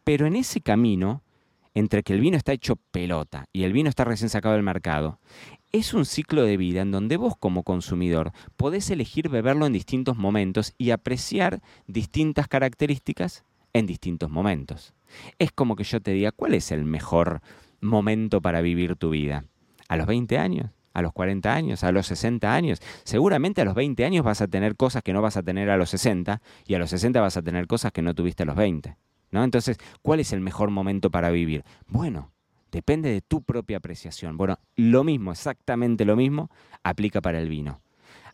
Pero 0.03 0.27
en 0.27 0.35
ese 0.35 0.61
camino, 0.61 1.23
entre 1.73 2.03
que 2.03 2.13
el 2.13 2.19
vino 2.19 2.37
está 2.37 2.53
hecho 2.53 2.75
pelota 2.75 3.45
y 3.53 3.63
el 3.63 3.73
vino 3.73 3.89
está 3.89 4.03
recién 4.03 4.29
sacado 4.29 4.55
del 4.55 4.63
mercado, 4.63 5.19
es 5.71 5.93
un 5.93 6.05
ciclo 6.05 6.43
de 6.43 6.57
vida 6.57 6.81
en 6.81 6.91
donde 6.91 7.17
vos 7.17 7.35
como 7.37 7.63
consumidor 7.63 8.33
podés 8.57 8.89
elegir 8.89 9.29
beberlo 9.29 9.65
en 9.65 9.73
distintos 9.73 10.17
momentos 10.17 10.73
y 10.77 10.91
apreciar 10.91 11.61
distintas 11.87 12.47
características 12.47 13.45
en 13.73 13.85
distintos 13.85 14.29
momentos. 14.29 14.93
Es 15.39 15.51
como 15.51 15.75
que 15.75 15.83
yo 15.83 16.01
te 16.01 16.11
diga, 16.11 16.31
¿cuál 16.31 16.53
es 16.53 16.71
el 16.71 16.85
mejor 16.85 17.41
momento 17.79 18.41
para 18.41 18.61
vivir 18.61 18.95
tu 18.95 19.09
vida? 19.09 19.45
¿A 19.87 19.97
los 19.97 20.07
20 20.07 20.37
años? 20.37 20.71
¿A 20.93 21.01
los 21.01 21.13
40 21.13 21.53
años? 21.53 21.83
¿A 21.83 21.91
los 21.91 22.07
60 22.07 22.53
años? 22.53 22.81
Seguramente 23.03 23.61
a 23.61 23.65
los 23.65 23.75
20 23.75 24.03
años 24.05 24.25
vas 24.25 24.41
a 24.41 24.47
tener 24.47 24.75
cosas 24.75 25.03
que 25.03 25.13
no 25.13 25.21
vas 25.21 25.37
a 25.37 25.43
tener 25.43 25.69
a 25.69 25.77
los 25.77 25.89
60 25.89 26.41
y 26.65 26.73
a 26.75 26.79
los 26.79 26.89
60 26.89 27.21
vas 27.21 27.37
a 27.37 27.41
tener 27.41 27.67
cosas 27.67 27.91
que 27.91 28.01
no 28.01 28.13
tuviste 28.13 28.43
a 28.43 28.45
los 28.45 28.55
20. 28.55 28.97
¿no? 29.31 29.43
Entonces, 29.43 29.77
¿cuál 30.01 30.19
es 30.19 30.33
el 30.33 30.41
mejor 30.41 30.69
momento 30.69 31.09
para 31.09 31.31
vivir? 31.31 31.63
Bueno, 31.87 32.31
depende 32.71 33.09
de 33.09 33.21
tu 33.21 33.41
propia 33.41 33.77
apreciación. 33.77 34.37
Bueno, 34.37 34.59
lo 34.75 35.03
mismo, 35.03 35.31
exactamente 35.31 36.05
lo 36.05 36.15
mismo, 36.15 36.49
aplica 36.83 37.21
para 37.21 37.39
el 37.39 37.49
vino. 37.49 37.81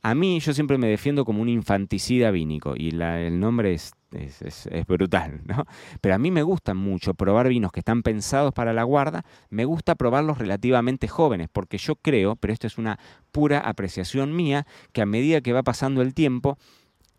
A 0.01 0.15
mí 0.15 0.39
yo 0.39 0.53
siempre 0.53 0.77
me 0.77 0.87
defiendo 0.87 1.25
como 1.25 1.41
un 1.41 1.49
infanticida 1.49 2.31
vínico 2.31 2.75
y 2.75 2.89
el 2.89 3.39
nombre 3.39 3.75
es, 4.11 4.67
es, 4.67 4.87
brutal, 4.87 5.41
¿no? 5.45 5.65
Pero 6.01 6.15
a 6.15 6.17
mí 6.17 6.31
me 6.31 6.43
gusta 6.43 6.73
mucho 6.73 7.13
probar 7.13 7.49
vinos 7.49 7.71
que 7.71 7.79
están 7.79 8.03
pensados 8.03 8.53
para 8.53 8.73
la 8.73 8.83
guarda, 8.83 9.25
me 9.49 9.65
gusta 9.65 9.95
probarlos 9.95 10.37
relativamente 10.37 11.07
jóvenes, 11.07 11.49
porque 11.51 11.77
yo 11.77 11.95
creo, 11.95 12.35
pero 12.35 12.53
esto 12.53 12.67
es 12.67 12.77
una 12.77 12.99
pura 13.31 13.59
apreciación 13.59 14.35
mía, 14.35 14.65
que 14.93 15.01
a 15.01 15.05
medida 15.05 15.41
que 15.41 15.53
va 15.53 15.63
pasando 15.63 16.01
el 16.01 16.13
tiempo, 16.13 16.57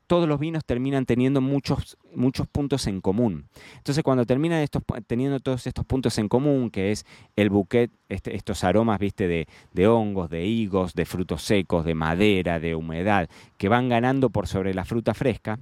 todos 0.09 0.27
los 0.27 0.41
vinos 0.41 0.65
terminan 0.65 1.05
teniendo 1.05 1.43
muchos, 1.43 1.99
muchos 2.15 2.49
puntos 2.49 2.87
en 2.87 3.03
común. 3.03 3.47
Entonces, 3.77 4.03
cuando 4.03 4.25
terminan 4.25 4.63
estos, 4.63 4.83
teniendo 5.07 5.39
todos 5.39 5.67
estos 5.67 5.85
puntos 5.85 6.17
en 6.19 6.29
común, 6.29 6.71
que 6.71 6.91
es 6.91 7.05
el 7.37 7.51
bouquet, 7.51 7.91
este, 8.09 8.35
estos 8.35 8.65
aromas, 8.65 8.99
viste, 8.99 9.29
de, 9.29 9.47
de, 9.75 9.87
hongos, 9.87 10.31
de 10.31 10.47
higos, 10.47 10.95
de 10.95 11.05
frutos 11.05 11.43
secos, 11.43 11.85
de 11.85 11.95
madera, 11.95 12.59
de 12.59 12.75
humedad, 12.75 13.29
que 13.59 13.69
van 13.69 13.91
ganando 13.91 14.31
por 14.31 14.49
sobre 14.49 14.73
la 14.73 14.87
fruta 14.87 15.13
fresca, 15.13 15.61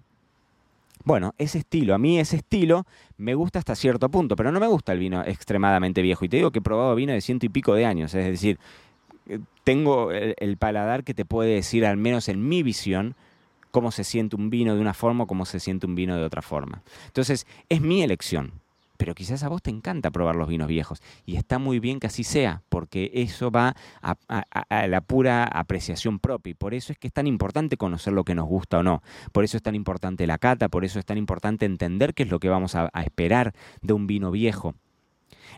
bueno, 1.06 1.36
ese 1.38 1.58
estilo, 1.58 1.94
a 1.94 1.98
mí 1.98 2.18
ese 2.18 2.38
estilo 2.38 2.84
me 3.16 3.36
gusta 3.36 3.60
hasta 3.60 3.76
cierto 3.76 4.08
punto, 4.10 4.34
pero 4.34 4.50
no 4.50 4.58
me 4.58 4.66
gusta 4.66 4.92
el 4.92 4.98
vino 4.98 5.22
extremadamente 5.24 6.02
viejo. 6.02 6.24
Y 6.24 6.28
te 6.28 6.38
digo 6.38 6.50
que 6.50 6.58
he 6.58 6.62
probado 6.62 6.96
vino 6.96 7.12
de 7.12 7.20
ciento 7.20 7.46
y 7.46 7.48
pico 7.48 7.74
de 7.74 7.86
años, 7.86 8.12
es 8.12 8.24
decir, 8.26 8.58
eh, 9.28 9.38
tengo 9.62 10.10
el, 10.10 10.56
paladar 10.56 11.04
que 11.04 11.14
te 11.14 11.24
puede 11.24 11.54
decir, 11.54 11.86
al 11.86 11.96
menos 11.96 12.28
en 12.28 12.48
mi 12.48 12.64
visión, 12.64 13.14
cómo 13.70 13.92
se 13.92 14.02
siente 14.02 14.34
un 14.34 14.50
vino 14.50 14.74
de 14.74 14.80
una 14.80 14.94
forma 14.94 15.24
o 15.24 15.26
cómo 15.28 15.44
se 15.44 15.60
siente 15.60 15.86
un 15.86 15.94
vino 15.94 16.16
de 16.16 16.24
otra 16.24 16.42
forma. 16.42 16.82
Entonces, 17.06 17.46
es 17.68 17.80
mi 17.80 18.02
elección 18.02 18.54
pero 18.96 19.14
quizás 19.14 19.42
a 19.42 19.48
vos 19.48 19.62
te 19.62 19.70
encanta 19.70 20.10
probar 20.10 20.36
los 20.36 20.48
vinos 20.48 20.68
viejos 20.68 21.02
y 21.24 21.36
está 21.36 21.58
muy 21.58 21.80
bien 21.80 22.00
que 22.00 22.06
así 22.06 22.24
sea, 22.24 22.62
porque 22.68 23.10
eso 23.14 23.50
va 23.50 23.74
a, 24.02 24.86
la 24.86 25.00
pura 25.00 25.44
apreciación 25.44 26.18
propia 26.18 26.50
y 26.50 26.54
por 26.54 26.74
eso 26.74 26.92
es 26.92 26.98
que 26.98 27.08
es 27.08 27.12
tan 27.12 27.26
importante 27.26 27.76
conocer 27.76 28.12
lo 28.12 28.24
que 28.24 28.34
nos 28.34 28.46
gusta 28.46 28.78
o 28.78 28.82
no, 28.82 29.02
por 29.32 29.44
eso 29.44 29.56
es 29.56 29.62
tan 29.62 29.74
importante 29.74 30.26
la 30.26 30.38
cata, 30.38 30.68
por 30.68 30.84
eso 30.84 30.98
es 30.98 31.04
tan 31.04 31.18
importante 31.18 31.66
entender 31.66 32.14
qué 32.14 32.24
es 32.24 32.30
lo 32.30 32.38
que 32.38 32.48
vamos 32.48 32.74
a 32.74 32.90
esperar 33.02 33.54
de 33.82 33.92
un 33.92 34.06
vino 34.06 34.30
viejo. 34.30 34.74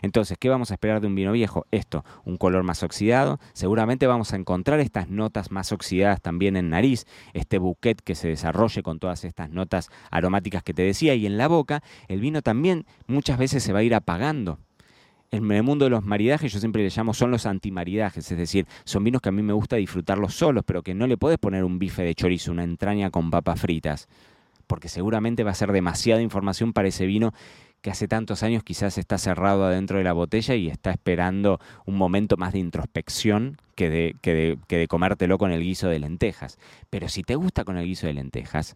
Entonces, 0.01 0.37
¿qué 0.39 0.49
vamos 0.49 0.71
a 0.71 0.75
esperar 0.75 1.01
de 1.01 1.07
un 1.07 1.15
vino 1.15 1.31
viejo? 1.31 1.65
Esto, 1.71 2.03
un 2.25 2.37
color 2.37 2.63
más 2.63 2.83
oxidado. 2.83 3.39
Seguramente 3.53 4.07
vamos 4.07 4.33
a 4.33 4.35
encontrar 4.35 4.79
estas 4.79 5.09
notas 5.09 5.51
más 5.51 5.71
oxidadas 5.71 6.21
también 6.21 6.55
en 6.57 6.69
nariz, 6.69 7.05
este 7.33 7.57
bouquet 7.57 8.01
que 8.01 8.15
se 8.15 8.27
desarrolle 8.27 8.83
con 8.83 8.99
todas 8.99 9.23
estas 9.25 9.49
notas 9.49 9.89
aromáticas 10.11 10.63
que 10.63 10.73
te 10.73 10.83
decía. 10.83 11.15
Y 11.15 11.25
en 11.25 11.37
la 11.37 11.47
boca, 11.47 11.81
el 12.07 12.19
vino 12.19 12.41
también 12.41 12.85
muchas 13.07 13.37
veces 13.37 13.63
se 13.63 13.73
va 13.73 13.79
a 13.79 13.83
ir 13.83 13.95
apagando. 13.95 14.59
En 15.31 15.51
el 15.51 15.61
mundo 15.61 15.85
de 15.85 15.91
los 15.91 16.03
maridajes 16.03 16.51
yo 16.51 16.59
siempre 16.59 16.81
le 16.81 16.89
llamo 16.89 17.13
son 17.13 17.29
los 17.29 17.45
antimaridajes, 17.45 18.31
es 18.31 18.37
decir, 18.37 18.65
son 18.83 19.03
vinos 19.03 19.21
que 19.21 19.29
a 19.29 19.31
mí 19.31 19.43
me 19.43 19.53
gusta 19.53 19.75
disfrutarlos 19.75 20.33
solos, 20.33 20.63
pero 20.65 20.81
que 20.81 20.95
no 20.95 21.05
le 21.05 21.17
puedes 21.17 21.37
poner 21.37 21.63
un 21.63 21.77
bife 21.77 22.01
de 22.01 22.15
chorizo, 22.15 22.51
una 22.51 22.63
entraña 22.63 23.11
con 23.11 23.29
papas 23.29 23.61
fritas, 23.61 24.07
porque 24.65 24.89
seguramente 24.89 25.43
va 25.43 25.51
a 25.51 25.55
ser 25.55 25.71
demasiada 25.71 26.23
información 26.23 26.73
para 26.73 26.87
ese 26.87 27.05
vino 27.05 27.31
que 27.81 27.91
hace 27.91 28.07
tantos 28.07 28.43
años 28.43 28.63
quizás 28.63 28.97
está 28.97 29.17
cerrado 29.17 29.65
adentro 29.65 29.97
de 29.97 30.03
la 30.03 30.13
botella 30.13 30.55
y 30.55 30.67
está 30.67 30.91
esperando 30.91 31.59
un 31.85 31.95
momento 31.95 32.37
más 32.37 32.53
de 32.53 32.59
introspección 32.59 33.57
que 33.75 33.89
de, 33.89 34.15
que 34.21 34.57
de, 34.67 34.87
comértelo 34.87 35.37
con 35.37 35.51
el 35.51 35.61
guiso 35.61 35.87
de 35.87 35.99
lentejas. 35.99 36.57
Pero 36.89 37.07
si 37.07 37.23
te 37.23 37.35
gusta 37.35 37.63
con 37.63 37.77
el 37.77 37.85
guiso 37.85 38.07
de 38.07 38.13
lentejas, 38.13 38.75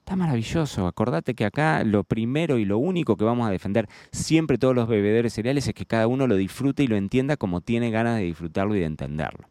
está 0.00 0.16
maravilloso. 0.16 0.86
Acordate 0.86 1.34
que 1.34 1.44
acá 1.44 1.84
lo 1.84 2.02
primero 2.02 2.58
y 2.58 2.64
lo 2.64 2.78
único 2.78 3.16
que 3.16 3.24
vamos 3.24 3.46
a 3.46 3.50
defender 3.50 3.88
siempre 4.10 4.58
todos 4.58 4.74
los 4.74 4.88
bebedores 4.88 5.32
cereales 5.32 5.68
es 5.68 5.74
que 5.74 5.86
cada 5.86 6.08
uno 6.08 6.26
lo 6.26 6.36
disfrute 6.36 6.82
y 6.82 6.88
lo 6.88 6.96
entienda 6.96 7.36
como 7.36 7.60
tiene 7.60 7.90
ganas 7.90 8.18
de 8.18 8.24
disfrutarlo 8.24 8.74
y 8.74 8.80
de 8.80 8.86
entenderlo. 8.86 9.48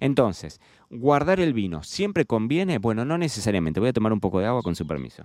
Entonces, 0.00 0.60
guardar 0.90 1.40
el 1.40 1.52
vino, 1.52 1.82
¿siempre 1.82 2.24
conviene? 2.24 2.78
Bueno, 2.78 3.04
no 3.04 3.18
necesariamente. 3.18 3.80
Voy 3.80 3.88
a 3.88 3.92
tomar 3.92 4.12
un 4.12 4.20
poco 4.20 4.40
de 4.40 4.46
agua 4.46 4.62
con 4.62 4.76
su 4.76 4.86
permiso. 4.86 5.24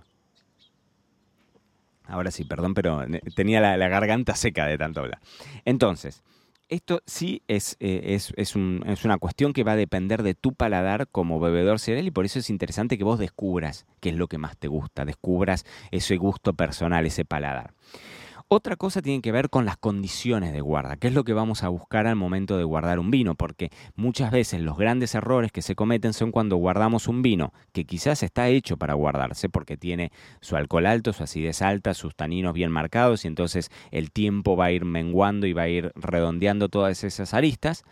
Ahora 2.09 2.31
sí, 2.31 2.43
perdón, 2.43 2.73
pero 2.73 3.05
tenía 3.35 3.61
la, 3.61 3.87
garganta 3.87 4.35
seca 4.35 4.65
de 4.65 4.77
tanto 4.77 5.01
hablar. 5.01 5.19
Entonces, 5.63 6.23
esto 6.67 7.01
sí 7.05 7.43
es, 7.47 7.77
eh, 7.79 8.15
es, 8.15 8.33
es, 8.35 8.55
una 8.55 9.17
cuestión 9.17 9.53
que 9.53 9.63
va 9.63 9.73
a 9.73 9.77
depender 9.77 10.23
de 10.23 10.33
tu 10.33 10.53
paladar 10.53 11.07
como 11.07 11.39
bebedor 11.39 11.79
cereal 11.79 12.07
y 12.07 12.11
por 12.11 12.25
eso 12.25 12.39
es 12.39 12.49
interesante 12.49 12.97
que 12.97 13.03
vos 13.03 13.19
descubras 13.19 13.85
qué 13.99 14.09
es 14.09 14.15
lo 14.15 14.27
que 14.27 14.37
más 14.37 14.57
te 14.57 14.67
gusta, 14.67 15.05
descubras 15.05 15.65
ese 15.91 16.17
gusto 16.17 16.53
personal, 16.53 17.05
ese 17.05 17.25
paladar. 17.25 17.73
Otra 18.51 18.77
cosa 18.77 19.03
tiene 19.03 19.22
que 19.22 19.32
ver 19.32 19.51
con 19.51 19.68
las 19.68 19.77
condiciones 19.77 20.53
de 20.53 20.62
guarda, 20.62 20.98
que 20.98 21.08
es 21.08 21.13
lo 21.13 21.24
que 21.24 21.34
vamos 21.34 21.62
a 21.62 21.70
buscar 21.70 22.08
al 22.08 22.15
momento 22.15 22.58
de 22.58 22.63
guardar 22.63 22.98
un 22.98 23.12
vino, 23.12 23.36
porque 23.36 23.70
muchas 23.96 24.32
veces 24.32 24.60
los 24.62 24.75
grandes 24.75 25.13
errores 25.13 25.51
que 25.51 25.62
se 25.62 25.75
cometen 25.75 26.13
son 26.13 26.32
cuando 26.32 26.56
guardamos 26.56 27.08
un 27.08 27.22
vino 27.22 27.53
que 27.74 27.86
quizás 27.86 28.24
está 28.24 28.48
hecho 28.48 28.75
para 28.75 28.96
guardarse 28.96 29.50
porque 29.50 29.77
tiene 29.77 30.12
su 30.41 30.56
alcohol 30.56 30.88
alto, 30.88 31.13
su 31.13 31.22
acidez 31.22 31.62
alta, 31.62 31.94
sus 31.94 32.15
taninos 32.15 32.56
bien 32.56 32.72
marcados 32.72 33.24
y 33.24 33.27
entonces 33.27 33.70
el 33.91 34.10
tiempo 34.10 34.58
va 34.58 34.65
a 34.65 34.72
ir 34.72 34.84
menguando 34.84 35.46
y 35.46 35.53
va 35.53 35.62
a 35.62 35.70
ir 35.70 35.91
redondeando 35.94 36.70
todas 36.70 37.03
esas 37.03 37.36
aristas 37.36 37.84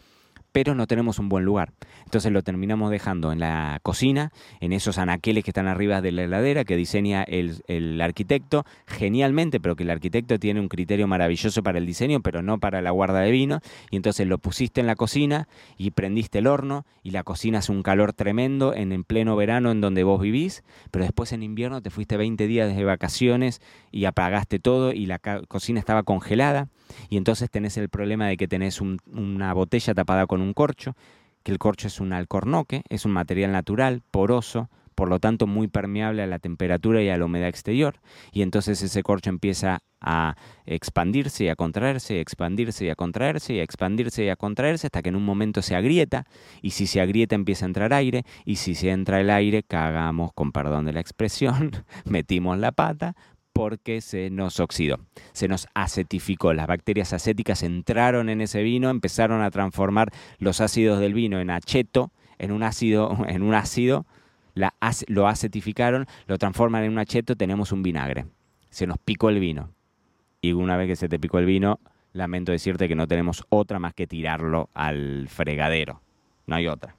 pero 0.51 0.75
no 0.75 0.87
tenemos 0.87 1.19
un 1.19 1.29
buen 1.29 1.45
lugar. 1.45 1.73
Entonces 2.05 2.31
lo 2.31 2.41
terminamos 2.41 2.89
dejando 2.89 3.31
en 3.31 3.39
la 3.39 3.79
cocina, 3.83 4.31
en 4.59 4.73
esos 4.73 4.97
anaqueles 4.97 5.43
que 5.43 5.51
están 5.51 5.67
arriba 5.67 6.01
de 6.01 6.11
la 6.11 6.23
heladera 6.23 6.63
que 6.63 6.75
diseña 6.75 7.23
el, 7.23 8.01
arquitecto 8.01 8.65
genialmente, 8.85 9.59
pero 9.59 9.75
que 9.75 9.83
el 9.83 9.89
arquitecto 9.89 10.39
tiene 10.39 10.59
un 10.59 10.69
criterio 10.69 11.07
maravilloso 11.07 11.63
para 11.63 11.77
el 11.77 11.85
diseño, 11.85 12.21
pero 12.21 12.41
no 12.41 12.59
para 12.59 12.81
la 12.81 12.91
guarda 12.91 13.19
de 13.19 13.31
vino. 13.31 13.59
Y 13.91 13.97
entonces 13.97 14.27
lo 14.27 14.37
pusiste 14.37 14.81
en 14.81 14.87
la 14.87 14.95
cocina 14.95 15.47
y 15.77 15.91
prendiste 15.91 16.39
el 16.39 16.47
horno 16.47 16.85
y 17.03 17.11
la 17.11 17.23
cocina 17.23 17.59
hace 17.59 17.71
un 17.71 17.83
calor 17.83 18.13
tremendo 18.13 18.73
en, 18.73 18.91
en 18.91 19.03
pleno 19.03 19.35
verano 19.35 19.71
en 19.71 19.81
donde 19.81 20.03
vos 20.03 20.21
vivís, 20.21 20.63
pero 20.91 21.03
después 21.03 21.33
en 21.33 21.43
invierno 21.43 21.81
te 21.81 21.89
fuiste 21.89 22.17
20 22.17 22.47
días 22.47 22.75
de 22.75 22.83
vacaciones 22.83 23.61
y 23.91 24.05
apagaste 24.05 24.59
todo 24.59 24.91
y 24.93 25.05
la 25.05 25.19
cocina 25.19 25.79
estaba 25.79 26.03
congelada 26.03 26.67
y 27.09 27.17
entonces 27.17 27.49
tenés 27.49 27.77
el 27.77 27.89
problema 27.89 28.27
de 28.27 28.37
que 28.37 28.47
tenés 28.47 28.81
una 28.81 29.53
botella 29.53 29.93
tapada 29.93 30.25
con 30.27 30.36
un 30.41 30.53
corcho, 30.53 30.95
que 31.43 31.51
el 31.51 31.59
corcho 31.59 31.87
es 31.87 31.99
un 31.99 32.13
alcornoque, 32.13 32.83
es 32.89 33.05
un 33.05 33.11
material 33.11 33.51
natural, 33.51 34.01
poroso, 34.11 34.69
por 34.97 35.09
lo 35.09 35.19
tanto 35.19 35.45
muy 35.45 35.67
permeable 35.67 36.23
a 36.23 36.27
la 36.27 36.39
temperatura 36.39 37.03
y 37.03 37.09
a 37.09 37.17
la 37.17 37.25
humedad 37.25 37.47
exterior, 37.47 38.01
y 38.31 38.41
entonces 38.41 38.81
ese 38.81 39.03
corcho 39.03 39.29
empieza 39.29 39.83
a 40.01 40.35
expandirse 40.65 41.43
y 41.43 41.49
a 41.49 41.55
contraerse, 41.55 42.15
y 42.15 42.17
a 42.17 42.21
expandirse 42.21 42.85
y 42.85 42.89
a 42.89 42.95
contraerse, 42.95 43.53
y 43.53 43.59
a 43.59 43.63
expandirse 43.63 44.23
y 44.25 44.29
a 44.29 44.35
contraerse, 44.35 44.87
hasta 44.87 45.03
que 45.03 45.09
en 45.09 45.15
un 45.15 45.23
momento 45.23 45.61
se 45.61 45.75
agrieta, 45.75 46.25
y 46.63 46.71
si 46.71 46.87
se 46.87 46.99
agrieta 46.99 47.35
empieza 47.35 47.65
a 47.65 47.67
entrar 47.67 47.93
aire, 47.93 48.25
y 48.43 48.55
si 48.55 48.73
se 48.73 48.89
entra 48.89 49.21
el 49.21 49.29
aire, 49.29 49.61
cagamos, 49.61 50.33
con 50.33 50.51
perdón 50.51 50.85
de 50.85 50.93
la 50.93 50.99
expresión, 50.99 51.71
metimos 52.05 52.57
la 52.57 52.71
pata, 52.71 53.15
porque 53.57 54.01
se 54.01 54.29
nos 54.29 54.59
oxidó, 54.59 54.99
se 55.33 55.47
nos 55.47 55.67
acetificó. 55.73 56.53
Las 56.53 56.67
bacterias 56.67 57.11
acéticas 57.11 57.63
entraron 57.63 58.29
en 58.29 58.41
ese 58.41 58.61
vino, 58.61 58.91
empezaron 58.91 59.41
a 59.41 59.49
transformar 59.49 60.11
los 60.37 60.61
ácidos 60.61 60.99
del 60.99 61.15
vino 61.15 61.39
en 61.39 61.49
aceto, 61.49 62.11
en 62.37 62.51
un 62.51 62.61
ácido, 62.61 63.17
en 63.27 63.41
un 63.41 63.55
ácido, 63.55 64.05
lo 65.07 65.27
acetificaron, 65.27 66.05
lo 66.27 66.37
transforman 66.37 66.83
en 66.83 66.91
un 66.91 66.99
acheto, 66.99 67.35
tenemos 67.35 67.71
un 67.71 67.81
vinagre. 67.81 68.27
Se 68.69 68.85
nos 68.85 68.99
picó 68.99 69.29
el 69.29 69.39
vino. 69.39 69.71
Y 70.39 70.53
una 70.53 70.77
vez 70.77 70.87
que 70.87 70.95
se 70.95 71.09
te 71.09 71.17
picó 71.17 71.39
el 71.39 71.47
vino, 71.47 71.79
lamento 72.13 72.51
decirte 72.51 72.87
que 72.87 72.95
no 72.95 73.07
tenemos 73.07 73.43
otra 73.49 73.79
más 73.79 73.95
que 73.95 74.05
tirarlo 74.05 74.69
al 74.75 75.27
fregadero. 75.29 76.01
No 76.45 76.55
hay 76.55 76.67
otra. 76.67 76.95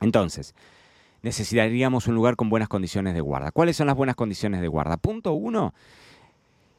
Entonces, 0.00 0.54
necesitaríamos 1.22 2.06
un 2.08 2.14
lugar 2.14 2.36
con 2.36 2.50
buenas 2.50 2.68
condiciones 2.68 3.14
de 3.14 3.20
guarda. 3.20 3.50
¿Cuáles 3.50 3.76
son 3.76 3.86
las 3.86 3.96
buenas 3.96 4.16
condiciones 4.16 4.60
de 4.60 4.68
guarda? 4.68 4.96
Punto 4.96 5.32
uno. 5.32 5.72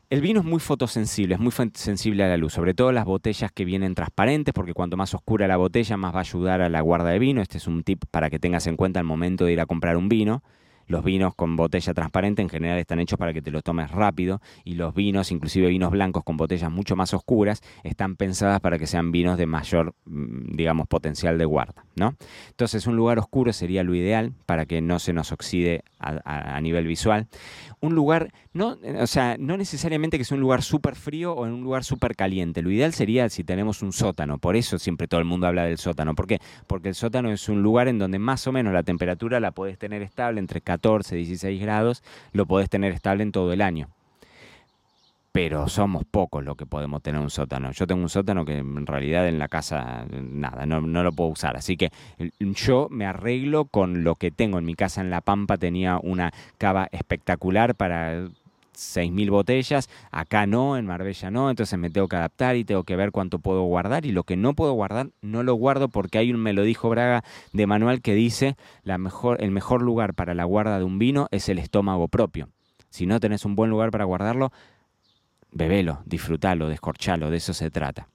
El 0.09 0.21
vino 0.21 0.41
es 0.41 0.45
muy 0.45 0.59
fotosensible, 0.59 1.33
es 1.35 1.41
muy 1.41 1.51
sensible 1.73 2.23
a 2.23 2.27
la 2.27 2.37
luz, 2.37 2.53
sobre 2.53 2.75
todo 2.75 2.91
las 2.91 3.05
botellas 3.05 3.51
que 3.51 3.65
vienen 3.65 3.95
transparentes, 3.95 4.53
porque 4.53 4.73
cuanto 4.73 4.95
más 4.95 5.13
oscura 5.15 5.47
la 5.47 5.57
botella, 5.57 5.97
más 5.97 6.13
va 6.13 6.19
a 6.19 6.21
ayudar 6.21 6.61
a 6.61 6.69
la 6.69 6.81
guarda 6.81 7.09
de 7.09 7.17
vino. 7.17 7.41
Este 7.41 7.57
es 7.57 7.65
un 7.65 7.83
tip 7.83 8.03
para 8.11 8.29
que 8.29 8.37
tengas 8.37 8.67
en 8.67 8.75
cuenta 8.75 8.99
al 8.99 9.05
momento 9.05 9.45
de 9.45 9.53
ir 9.53 9.61
a 9.61 9.65
comprar 9.65 9.97
un 9.97 10.09
vino. 10.09 10.43
Los 10.93 11.03
vinos 11.03 11.33
con 11.33 11.55
botella 11.55 11.91
transparente 11.95 12.43
en 12.43 12.49
general 12.49 12.77
están 12.77 12.99
hechos 12.99 13.17
para 13.17 13.33
que 13.33 13.41
te 13.41 13.49
los 13.49 13.63
tomes 13.63 13.89
rápido 13.89 14.41
y 14.63 14.75
los 14.75 14.93
vinos, 14.93 15.31
inclusive 15.31 15.67
vinos 15.67 15.89
blancos 15.89 16.23
con 16.23 16.37
botellas 16.37 16.69
mucho 16.69 16.95
más 16.95 17.15
oscuras, 17.15 17.63
están 17.83 18.15
pensadas 18.15 18.59
para 18.59 18.77
que 18.77 18.85
sean 18.85 19.11
vinos 19.11 19.39
de 19.39 19.47
mayor, 19.47 19.95
mm, 20.05 20.55
digamos, 20.55 20.87
potencial 20.87 21.39
de 21.39 21.45
guarda, 21.45 21.83
¿no? 21.95 22.13
Entonces 22.49 22.85
un 22.85 22.95
lugar 22.95 23.17
oscuro 23.17 23.53
sería 23.53 23.81
lo 23.81 23.95
ideal 23.95 24.33
para 24.45 24.67
que 24.67 24.81
no 24.81 24.99
se 24.99 25.13
nos 25.13 25.31
oxide 25.31 25.83
a, 25.97 26.57
a 26.57 26.61
nivel 26.61 26.85
visual 26.85 27.27
un 27.83 27.95
lugar, 27.95 28.31
no, 28.53 28.77
o 29.01 29.07
sea, 29.07 29.35
no 29.37 29.57
necesariamente 29.57 30.17
que 30.17 30.23
sea 30.23 30.35
un 30.35 30.41
lugar 30.41 30.61
súper 30.61 30.95
frío 30.95 31.33
o 31.33 31.45
en 31.45 31.51
un 31.51 31.63
lugar 31.63 31.83
súper 31.83 32.15
caliente. 32.15 32.61
Lo 32.61 32.71
ideal 32.71 32.93
sería 32.93 33.27
si 33.27 33.43
tenemos 33.43 33.81
un 33.81 33.91
sótano. 33.91 34.37
Por 34.37 34.55
eso 34.55 34.79
siempre 34.79 35.09
todo 35.09 35.19
el 35.19 35.25
mundo 35.25 35.47
habla 35.47 35.65
del 35.65 35.77
sótano. 35.77 36.15
¿Por 36.15 36.25
qué? 36.25 36.39
Porque 36.65 36.87
el 36.87 36.95
sótano 36.95 37.29
es 37.29 37.49
un 37.49 37.61
lugar 37.61 37.89
en 37.89 37.99
donde 37.99 38.19
más 38.19 38.47
o 38.47 38.53
menos 38.53 38.73
la 38.73 38.83
temperatura 38.83 39.41
la 39.41 39.51
podés 39.51 39.77
tener 39.77 40.01
estable 40.01 40.39
entre 40.39 40.61
14 40.61 40.82
y 41.11 41.15
16 41.15 41.61
grados, 41.61 42.03
lo 42.31 42.45
podés 42.45 42.69
tener 42.69 42.93
estable 42.93 43.23
en 43.23 43.31
todo 43.31 43.53
el 43.53 43.61
año 43.61 43.89
pero 45.33 45.67
somos 45.67 46.05
pocos 46.05 46.43
los 46.43 46.55
que 46.55 46.67
podemos 46.67 47.01
tener 47.01 47.19
un 47.19 47.31
sótano. 47.31 47.71
Yo 47.71 47.87
tengo 47.87 48.03
un 48.03 48.09
sótano 48.09 48.45
que 48.45 48.59
en 48.59 48.85
realidad 48.85 49.27
en 49.27 49.39
la 49.39 49.47
casa 49.47 50.05
nada, 50.11 50.67
no, 50.67 50.79
lo 50.81 51.11
puedo 51.11 51.31
usar. 51.31 51.57
Así 51.57 51.75
que 51.75 51.89
yo 52.39 52.87
me 52.91 53.07
arreglo 53.07 53.65
con 53.65 54.03
lo 54.03 54.13
que 54.13 54.29
tengo. 54.29 54.59
En 54.59 54.65
mi 54.65 54.75
casa 54.75 55.01
en 55.01 55.09
La 55.09 55.21
Pampa 55.21 55.57
tenía 55.57 55.97
una 56.03 56.31
cava 56.59 56.87
espectacular 56.91 57.73
para 57.73 58.27
6.000 58.73 59.29
botellas, 59.29 59.89
acá 60.11 60.45
no, 60.45 60.77
en 60.77 60.85
Marbella 60.85 61.31
no, 61.31 61.49
entonces 61.49 61.77
me 61.79 61.89
tengo 61.89 62.07
que 62.07 62.15
adaptar 62.15 62.55
y 62.55 62.65
tengo 62.65 62.83
que 62.83 62.95
ver 62.95 63.11
cuánto 63.11 63.39
puedo 63.39 63.63
guardar 63.63 64.05
y 64.05 64.11
lo 64.11 64.23
que 64.23 64.35
no 64.35 64.53
puedo 64.53 64.73
guardar 64.73 65.09
no 65.21 65.43
lo 65.43 65.53
guardo 65.55 65.89
porque 65.89 66.17
hay 66.17 66.31
un, 66.31 66.39
me 66.39 66.53
lo 66.53 66.63
dijo 66.63 66.89
Braga 66.89 67.23
de 67.53 67.67
manual 67.67 68.01
que 68.01 68.13
dice 68.13 68.57
la 68.83 68.97
mejor, 68.97 69.43
el 69.43 69.51
mejor 69.51 69.81
lugar 69.81 70.13
para 70.13 70.33
la 70.33 70.43
guarda 70.43 70.77
de 70.77 70.83
un 70.83 70.99
vino 70.99 71.27
es 71.31 71.49
el 71.49 71.59
estómago 71.59 72.07
propio. 72.07 72.49
Si 72.89 73.05
no 73.05 73.19
tenés 73.19 73.45
un 73.45 73.55
buen 73.55 73.69
lugar 73.69 73.89
para 73.91 74.05
guardarlo, 74.05 74.51
bebelo, 75.51 76.01
disfrútalo, 76.05 76.69
descorchalo, 76.69 77.29
de 77.29 77.37
eso 77.37 77.53
se 77.53 77.71
trata. 77.71 78.07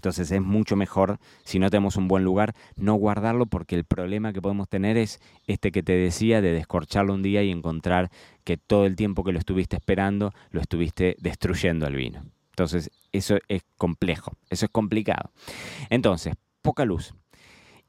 Entonces 0.00 0.30
es 0.30 0.40
mucho 0.40 0.76
mejor, 0.76 1.18
si 1.44 1.58
no 1.58 1.68
tenemos 1.68 1.96
un 1.96 2.08
buen 2.08 2.24
lugar, 2.24 2.54
no 2.74 2.94
guardarlo 2.94 3.44
porque 3.44 3.74
el 3.74 3.84
problema 3.84 4.32
que 4.32 4.40
podemos 4.40 4.66
tener 4.66 4.96
es 4.96 5.20
este 5.46 5.72
que 5.72 5.82
te 5.82 5.92
decía 5.92 6.40
de 6.40 6.52
descorcharlo 6.52 7.12
un 7.12 7.22
día 7.22 7.42
y 7.42 7.50
encontrar 7.50 8.10
que 8.42 8.56
todo 8.56 8.86
el 8.86 8.96
tiempo 8.96 9.24
que 9.24 9.32
lo 9.32 9.38
estuviste 9.38 9.76
esperando 9.76 10.32
lo 10.52 10.62
estuviste 10.62 11.16
destruyendo 11.20 11.86
al 11.86 11.96
vino. 11.96 12.22
Entonces 12.48 12.90
eso 13.12 13.36
es 13.48 13.62
complejo, 13.76 14.32
eso 14.48 14.64
es 14.64 14.70
complicado. 14.70 15.32
Entonces, 15.90 16.32
poca 16.62 16.86
luz 16.86 17.12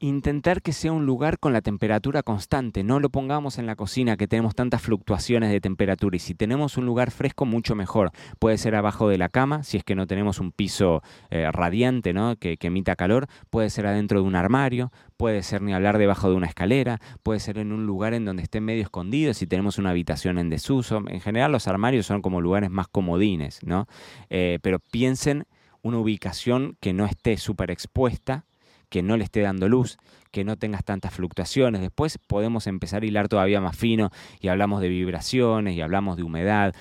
intentar 0.02 0.64
que 0.64 0.74
sea 0.74 0.92
un 0.92 1.06
lugar 1.06 1.38
con 1.38 1.54
la 1.54 1.62
temperatura 1.62 2.24
constante, 2.24 2.84
no 2.84 3.00
lo 3.00 3.10
pongamos 3.10 3.60
en 3.60 3.68
la 3.68 3.76
cocina 3.76 4.18
que 4.18 4.28
tenemos 4.28 4.56
tantas 4.56 4.82
fluctuaciones 4.82 5.52
de 5.52 5.62
temperatura 5.62 6.16
y 6.16 6.20
si 6.20 6.34
tenemos 6.34 6.76
un 6.78 6.86
lugar 6.86 7.12
fresco 7.12 7.46
mucho 7.46 7.76
mejor. 7.76 8.12
Puede 8.40 8.58
ser 8.58 8.76
abajo 8.76 9.08
de 9.08 9.20
la 9.20 9.30
cama, 9.30 9.64
si 9.64 9.78
es 9.78 9.84
que 9.84 9.96
no 9.96 10.08
tenemos 10.08 10.40
un 10.40 10.52
piso 10.52 11.04
eh, 11.30 11.50
radiante 11.52 12.14
¿no? 12.14 12.36
que, 12.36 12.58
emita 12.60 12.96
calor, 12.96 13.28
puede 13.52 13.70
ser 13.70 13.86
adentro 13.86 14.22
de 14.22 14.28
un 14.28 14.36
armario, 14.36 14.92
puede 15.18 15.44
ser 15.44 15.62
ni 15.62 15.74
hablar 15.74 16.00
debajo 16.00 16.30
de 16.30 16.36
una 16.36 16.48
escalera, 16.48 17.00
puede 17.22 17.40
ser 17.40 17.60
en 17.60 17.72
un 17.72 17.86
lugar 17.86 18.16
en 18.16 18.26
donde 18.26 18.42
esté 18.42 18.60
medio 18.60 18.82
escondido 18.82 19.36
si 19.36 19.46
tenemos 19.46 19.78
una 19.78 19.92
habitación 19.92 20.40
en 20.40 20.50
desuso. 20.50 21.04
En 21.08 21.22
general 21.22 21.52
los 21.52 21.68
armarios 21.68 22.08
son 22.08 22.24
como 22.24 22.42
lugares 22.42 22.72
más 22.72 22.88
comodines, 22.88 23.60
¿no? 23.64 23.88
Eh, 24.32 24.58
pero 24.64 24.80
piensen 24.80 25.46
una 25.84 26.00
ubicación 26.00 26.76
que 26.80 26.94
no 26.94 27.06
esté 27.06 27.38
súper 27.38 27.70
expuesta 27.70 28.46
que 28.92 29.02
no 29.02 29.16
le 29.16 29.24
esté 29.24 29.40
dando 29.40 29.70
luz, 29.70 29.98
que 30.32 30.44
no 30.44 30.58
tengas 30.58 30.84
tantas 30.84 31.14
fluctuaciones. 31.14 31.80
Después 31.82 32.18
podemos 32.18 32.68
empezar 32.68 33.02
a 33.02 33.06
hilar 33.06 33.30
todavía 33.30 33.62
más 33.62 33.78
fino 33.78 34.12
y 34.42 34.50
hablamos 34.50 34.82
de 34.82 34.90
vibraciones 34.90 35.76
y 35.78 35.82
hablamos 35.82 36.18
de 36.18 36.24
humedad. 36.24 36.76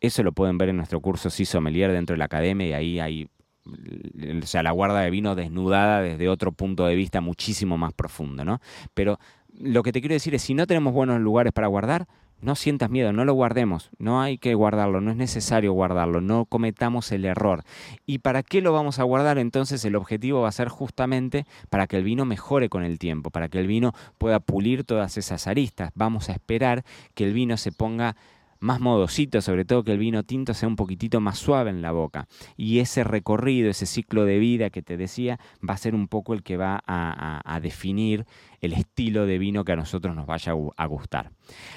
Eso 0.00 0.22
lo 0.22 0.32
pueden 0.32 0.58
ver 0.58 0.68
en 0.68 0.76
nuestro 0.76 1.00
curso 1.00 1.30
Sí 1.30 1.46
Sommelier 1.46 1.90
dentro 1.92 2.12
de 2.12 2.18
la 2.18 2.26
academia 2.26 2.66
y 2.66 2.72
ahí 2.74 3.00
hay 3.00 3.28
o 3.66 4.46
sea, 4.46 4.62
la 4.62 4.70
guarda 4.70 5.00
de 5.00 5.10
vino 5.10 5.34
desnudada 5.34 6.02
desde 6.02 6.28
otro 6.28 6.52
punto 6.52 6.86
de 6.86 6.94
vista 6.94 7.22
muchísimo 7.22 7.78
más 7.78 7.94
profundo, 7.94 8.44
¿no? 8.44 8.60
Pero 8.92 9.18
lo 9.58 9.82
que 9.82 9.92
te 9.92 10.00
quiero 10.00 10.12
decir 10.12 10.34
es, 10.34 10.42
si 10.42 10.52
no 10.52 10.66
tenemos 10.66 10.92
buenos 10.92 11.20
lugares 11.20 11.54
para 11.54 11.66
guardar, 11.68 12.06
no 12.40 12.54
sientas 12.54 12.90
miedo, 12.90 13.12
no 13.12 13.24
lo 13.24 13.34
guardemos, 13.34 13.90
no 13.98 14.20
hay 14.20 14.38
que 14.38 14.54
guardarlo, 14.54 15.00
no 15.00 15.10
es 15.10 15.16
necesario 15.16 15.72
guardarlo, 15.72 16.20
no 16.20 16.44
cometamos 16.44 17.10
el 17.12 17.24
error. 17.24 17.64
¿Y 18.04 18.18
para 18.18 18.42
qué 18.42 18.60
lo 18.60 18.72
vamos 18.72 18.98
a 18.98 19.04
guardar? 19.04 19.38
Entonces 19.38 19.84
el 19.84 19.96
objetivo 19.96 20.42
va 20.42 20.48
a 20.48 20.52
ser 20.52 20.68
justamente 20.68 21.46
para 21.70 21.86
que 21.86 21.96
el 21.96 22.04
vino 22.04 22.24
mejore 22.24 22.68
con 22.68 22.84
el 22.84 22.98
tiempo, 22.98 23.30
para 23.30 23.48
que 23.48 23.58
el 23.58 23.66
vino 23.66 23.92
pueda 24.18 24.40
pulir 24.40 24.84
todas 24.84 25.16
esas 25.16 25.46
aristas. 25.46 25.90
Vamos 25.94 26.28
a 26.28 26.32
esperar 26.32 26.84
que 27.14 27.24
el 27.24 27.32
vino 27.32 27.56
se 27.56 27.72
ponga 27.72 28.16
más 28.60 28.80
modosito, 28.80 29.40
sobre 29.40 29.64
todo 29.64 29.84
que 29.84 29.92
el 29.92 29.98
vino 29.98 30.22
tinto 30.22 30.54
sea 30.54 30.68
un 30.68 30.76
poquitito 30.76 31.20
más 31.20 31.38
suave 31.38 31.70
en 31.70 31.82
la 31.82 31.92
boca. 31.92 32.28
Y 32.56 32.78
ese 32.78 33.04
recorrido, 33.04 33.70
ese 33.70 33.86
ciclo 33.86 34.24
de 34.24 34.38
vida 34.38 34.70
que 34.70 34.82
te 34.82 34.96
decía, 34.96 35.38
va 35.68 35.74
a 35.74 35.78
ser 35.78 35.94
un 35.94 36.08
poco 36.08 36.34
el 36.34 36.42
que 36.42 36.56
va 36.56 36.82
a, 36.86 37.60
definir 37.60 38.26
el 38.60 38.72
estilo 38.74 39.26
de 39.26 39.38
vino 39.38 39.64
que 39.64 39.72
a 39.72 39.76
nosotros 39.76 40.14
nos 40.14 40.26
vaya 40.26 40.52
a 40.76 40.86
gustar. 40.86 41.30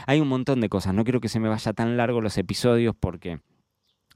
Hay 0.05 0.19
un 0.19 0.27
montón 0.27 0.61
de 0.61 0.69
cosas, 0.69 0.93
no 0.93 1.03
quiero 1.03 1.21
que 1.21 1.29
se 1.29 1.39
me 1.39 1.49
vaya 1.49 1.73
tan 1.73 1.97
largo 1.97 2.21
los 2.21 2.37
episodios 2.37 2.95
porque 2.99 3.39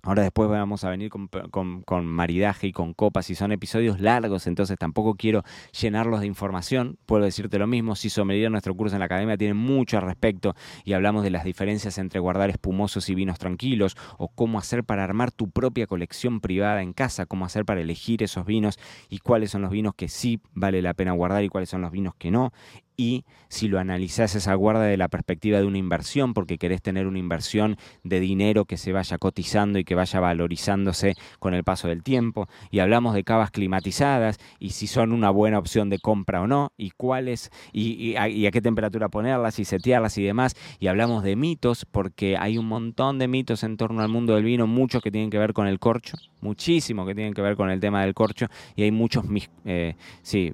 Ahora 0.05 0.23
después 0.23 0.49
vamos 0.49 0.83
a 0.83 0.89
venir 0.89 1.09
con, 1.09 2.05
maridaje 2.05 2.67
y 2.67 2.71
con 2.73 2.93
copas 2.93 3.29
y 3.29 3.35
son 3.35 3.53
episodios 3.53 4.01
largos, 4.01 4.47
entonces 4.47 4.77
tampoco 4.77 5.15
quiero 5.15 5.43
llenarlos 5.79 6.19
de 6.19 6.27
información. 6.27 6.97
Puedo 7.05 7.23
decirte 7.23 7.57
lo 7.57 7.67
mismo, 7.67 7.95
si 7.95 8.09
sommelier 8.09 8.51
nuestro 8.51 8.75
curso 8.75 8.97
en 8.97 8.99
la 8.99 9.05
academia 9.05 9.37
tiene 9.37 9.53
mucho 9.53 9.97
al 9.97 10.03
respecto 10.03 10.55
y 10.83 10.91
hablamos 10.91 11.23
de 11.23 11.29
las 11.29 11.45
diferencias 11.45 11.97
entre 11.99 12.19
guardar 12.19 12.49
espumosos 12.49 13.07
y 13.07 13.15
vinos 13.15 13.39
tranquilos 13.39 13.95
o 14.17 14.27
cómo 14.27 14.59
hacer 14.59 14.83
para 14.83 15.05
armar 15.05 15.31
tu 15.31 15.49
propia 15.49 15.87
colección 15.87 16.41
privada 16.41 16.81
en 16.81 16.91
casa, 16.91 17.25
cómo 17.25 17.45
hacer 17.45 17.63
para 17.63 17.79
elegir 17.79 18.23
esos 18.23 18.45
vinos 18.45 18.77
y 19.07 19.19
cuáles 19.19 19.51
son 19.51 19.61
los 19.61 19.71
vinos 19.71 19.95
que 19.95 20.09
sí 20.09 20.41
vale 20.53 20.81
la 20.81 20.93
pena 20.95 21.13
guardar 21.13 21.45
y 21.45 21.47
cuáles 21.47 21.69
son 21.69 21.79
los 21.79 21.91
vinos 21.91 22.13
que 22.15 22.29
no 22.29 22.51
y 22.97 23.23
si 23.49 23.67
lo 23.67 23.79
analizás 23.79 24.35
esa 24.35 24.53
guarda 24.55 24.83
de 24.83 24.97
la 24.97 25.07
perspectiva 25.07 25.59
de 25.59 25.65
una 25.65 25.77
inversión, 25.77 26.33
porque 26.33 26.57
querés 26.57 26.81
tener 26.81 27.07
una 27.07 27.19
inversión 27.19 27.77
de 28.03 28.19
dinero 28.19 28.65
que 28.65 28.77
se 28.77 28.91
vaya 28.91 29.17
cotizando 29.17 29.79
y 29.79 29.83
que 29.83 29.95
vaya 29.95 30.19
valorizándose 30.19 31.15
con 31.39 31.53
el 31.53 31.63
paso 31.63 31.87
del 31.87 32.03
tiempo, 32.03 32.47
y 32.71 32.79
hablamos 32.79 33.13
de 33.13 33.23
cavas 33.23 33.51
climatizadas 33.51 34.39
y 34.59 34.71
si 34.71 34.87
son 34.87 35.11
una 35.11 35.29
buena 35.29 35.59
opción 35.59 35.89
de 35.89 35.99
compra 35.99 36.41
o 36.41 36.47
no, 36.47 36.71
y 36.77 36.91
cuáles, 36.91 37.51
y, 37.71 38.15
a, 38.15 38.51
qué 38.51 38.61
temperatura 38.61 39.09
ponerlas 39.09 39.59
y 39.59 39.65
setearlas 39.65 40.17
y 40.17 40.23
demás, 40.23 40.55
y 40.79 40.87
hablamos 40.87 41.23
de 41.23 41.35
mitos, 41.35 41.85
porque 41.85 42.37
hay 42.37 42.57
un 42.57 42.67
montón 42.67 43.19
de 43.19 43.27
mitos 43.27 43.63
en 43.63 43.77
torno 43.77 44.01
al 44.01 44.09
mundo 44.09 44.35
del 44.35 44.43
vino, 44.43 44.67
muchos 44.67 45.01
que 45.01 45.11
tienen 45.11 45.29
que 45.29 45.37
ver 45.37 45.53
con 45.53 45.67
el 45.67 45.79
corcho, 45.79 46.17
muchísimo 46.41 47.05
que 47.05 47.15
tienen 47.15 47.33
que 47.33 47.41
ver 47.41 47.55
con 47.55 47.69
el 47.69 47.79
tema 47.79 48.01
del 48.01 48.13
corcho, 48.13 48.47
y 48.75 48.83
hay 48.83 48.91
muchos 48.91 49.25
eh, 49.65 49.95
sí, 50.21 50.51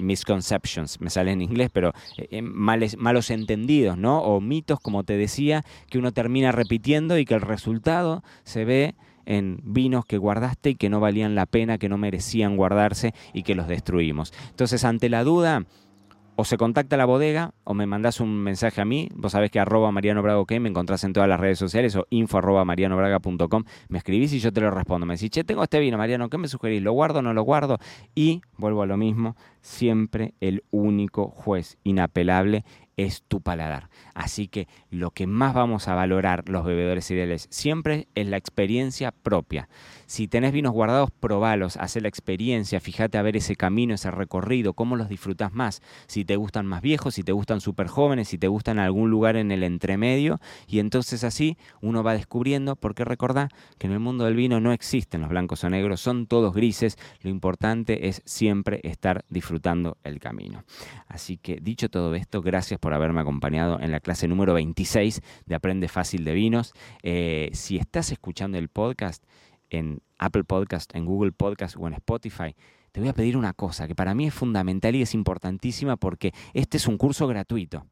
misconceptions, 0.00 1.00
me 1.00 1.10
sale 1.10 1.32
en 1.32 1.42
inglés 1.42 1.57
pero 1.72 1.92
eh, 2.16 2.28
eh, 2.30 2.42
malos 2.42 3.30
entendidos, 3.30 3.98
¿no? 3.98 4.20
O 4.22 4.40
mitos, 4.40 4.78
como 4.80 5.04
te 5.04 5.16
decía, 5.16 5.64
que 5.90 5.98
uno 5.98 6.12
termina 6.12 6.52
repitiendo 6.52 7.18
y 7.18 7.24
que 7.24 7.34
el 7.34 7.40
resultado 7.40 8.22
se 8.44 8.64
ve 8.64 8.94
en 9.26 9.60
vinos 9.62 10.06
que 10.06 10.16
guardaste 10.16 10.70
y 10.70 10.74
que 10.76 10.88
no 10.88 11.00
valían 11.00 11.34
la 11.34 11.44
pena, 11.44 11.76
que 11.76 11.90
no 11.90 11.98
merecían 11.98 12.56
guardarse 12.56 13.12
y 13.34 13.42
que 13.42 13.54
los 13.54 13.68
destruimos. 13.68 14.32
Entonces, 14.50 14.84
ante 14.84 15.10
la 15.10 15.22
duda, 15.22 15.66
o 16.40 16.44
se 16.44 16.56
contacta 16.56 16.94
a 16.94 16.98
la 16.98 17.04
bodega 17.04 17.52
o 17.64 17.74
me 17.74 17.84
mandás 17.86 18.20
un 18.20 18.38
mensaje 18.38 18.80
a 18.80 18.84
mí. 18.84 19.08
Vos 19.12 19.32
sabés 19.32 19.50
que 19.50 19.58
arroba 19.58 19.90
Mariano 19.90 20.22
Braga 20.22 20.38
OK, 20.38 20.52
me 20.60 20.68
encontrás 20.68 21.02
en 21.02 21.12
todas 21.12 21.28
las 21.28 21.40
redes 21.40 21.58
sociales 21.58 21.96
o 21.96 22.06
info 22.10 22.38
arroba 22.38 22.64
marianobraga.com. 22.64 23.64
Me 23.88 23.98
escribís 23.98 24.32
y 24.32 24.38
yo 24.38 24.52
te 24.52 24.60
lo 24.60 24.70
respondo. 24.70 25.04
Me 25.04 25.14
decís, 25.14 25.30
che, 25.30 25.42
tengo 25.42 25.64
este 25.64 25.80
vino, 25.80 25.98
Mariano, 25.98 26.30
¿qué 26.30 26.38
me 26.38 26.46
sugerís? 26.46 26.80
¿Lo 26.80 26.92
guardo 26.92 27.18
o 27.18 27.22
no 27.22 27.34
lo 27.34 27.42
guardo? 27.42 27.78
Y 28.14 28.40
vuelvo 28.56 28.82
a 28.82 28.86
lo 28.86 28.96
mismo, 28.96 29.34
siempre 29.62 30.34
el 30.38 30.62
único 30.70 31.28
juez 31.28 31.76
inapelable 31.82 32.64
es 32.98 33.22
tu 33.26 33.40
paladar. 33.40 33.88
Así 34.12 34.48
que 34.48 34.68
lo 34.90 35.12
que 35.12 35.26
más 35.26 35.54
vamos 35.54 35.88
a 35.88 35.94
valorar 35.94 36.48
los 36.48 36.64
bebedores 36.64 37.10
ideales 37.10 37.46
siempre 37.50 38.08
es 38.14 38.26
la 38.26 38.36
experiencia 38.36 39.12
propia. 39.12 39.68
Si 40.06 40.26
tenés 40.26 40.52
vinos 40.52 40.72
guardados, 40.72 41.10
probalos, 41.10 41.76
haz 41.76 41.96
la 41.96 42.08
experiencia, 42.08 42.80
fíjate 42.80 43.16
a 43.18 43.22
ver 43.22 43.36
ese 43.36 43.56
camino, 43.56 43.94
ese 43.94 44.10
recorrido, 44.10 44.72
cómo 44.72 44.96
los 44.96 45.08
disfrutas 45.08 45.52
más. 45.52 45.80
Si 46.06 46.24
te 46.24 46.36
gustan 46.36 46.66
más 46.66 46.82
viejos, 46.82 47.14
si 47.14 47.22
te 47.22 47.32
gustan 47.32 47.60
súper 47.60 47.86
jóvenes, 47.86 48.28
si 48.28 48.38
te 48.38 48.48
gustan 48.48 48.78
algún 48.78 49.10
lugar 49.10 49.36
en 49.36 49.52
el 49.52 49.62
entremedio. 49.62 50.40
Y 50.66 50.80
entonces 50.80 51.24
así 51.24 51.56
uno 51.80 52.02
va 52.02 52.14
descubriendo, 52.14 52.74
porque 52.74 53.04
recordá 53.04 53.48
que 53.78 53.86
en 53.86 53.92
el 53.92 54.00
mundo 54.00 54.24
del 54.24 54.34
vino 54.34 54.60
no 54.60 54.72
existen 54.72 55.20
los 55.20 55.30
blancos 55.30 55.62
o 55.62 55.70
negros, 55.70 56.00
son 56.00 56.26
todos 56.26 56.52
grises. 56.52 56.98
Lo 57.22 57.30
importante 57.30 58.08
es 58.08 58.22
siempre 58.24 58.80
estar 58.82 59.24
disfrutando 59.28 59.98
el 60.02 60.18
camino. 60.18 60.64
Así 61.06 61.36
que 61.36 61.60
dicho 61.60 61.88
todo 61.88 62.14
esto, 62.14 62.42
gracias 62.42 62.80
por 62.80 62.87
haberme 62.94 63.20
acompañado 63.20 63.80
en 63.80 63.90
la 63.90 64.00
clase 64.00 64.28
número 64.28 64.54
26 64.54 65.20
de 65.46 65.54
Aprende 65.54 65.88
Fácil 65.88 66.24
de 66.24 66.34
Vinos. 66.34 66.72
Eh, 67.02 67.50
si 67.52 67.76
estás 67.76 68.12
escuchando 68.12 68.58
el 68.58 68.68
podcast, 68.68 69.24
en 69.70 70.00
Apple 70.18 70.44
Podcast, 70.44 70.94
en 70.94 71.04
Google 71.04 71.32
Podcast 71.32 71.76
o 71.78 71.86
en 71.86 71.94
Spotify, 71.94 72.54
te 72.92 73.00
voy 73.00 73.08
a 73.08 73.14
pedir 73.14 73.36
una 73.36 73.52
cosa 73.52 73.86
que 73.86 73.94
para 73.94 74.14
mí 74.14 74.26
es 74.26 74.34
fundamental 74.34 74.94
y 74.96 75.02
es 75.02 75.14
importantísima 75.14 75.96
porque 75.96 76.32
este 76.54 76.78
es 76.78 76.86
un 76.86 76.96
curso 76.96 77.26
gratuito. 77.26 77.86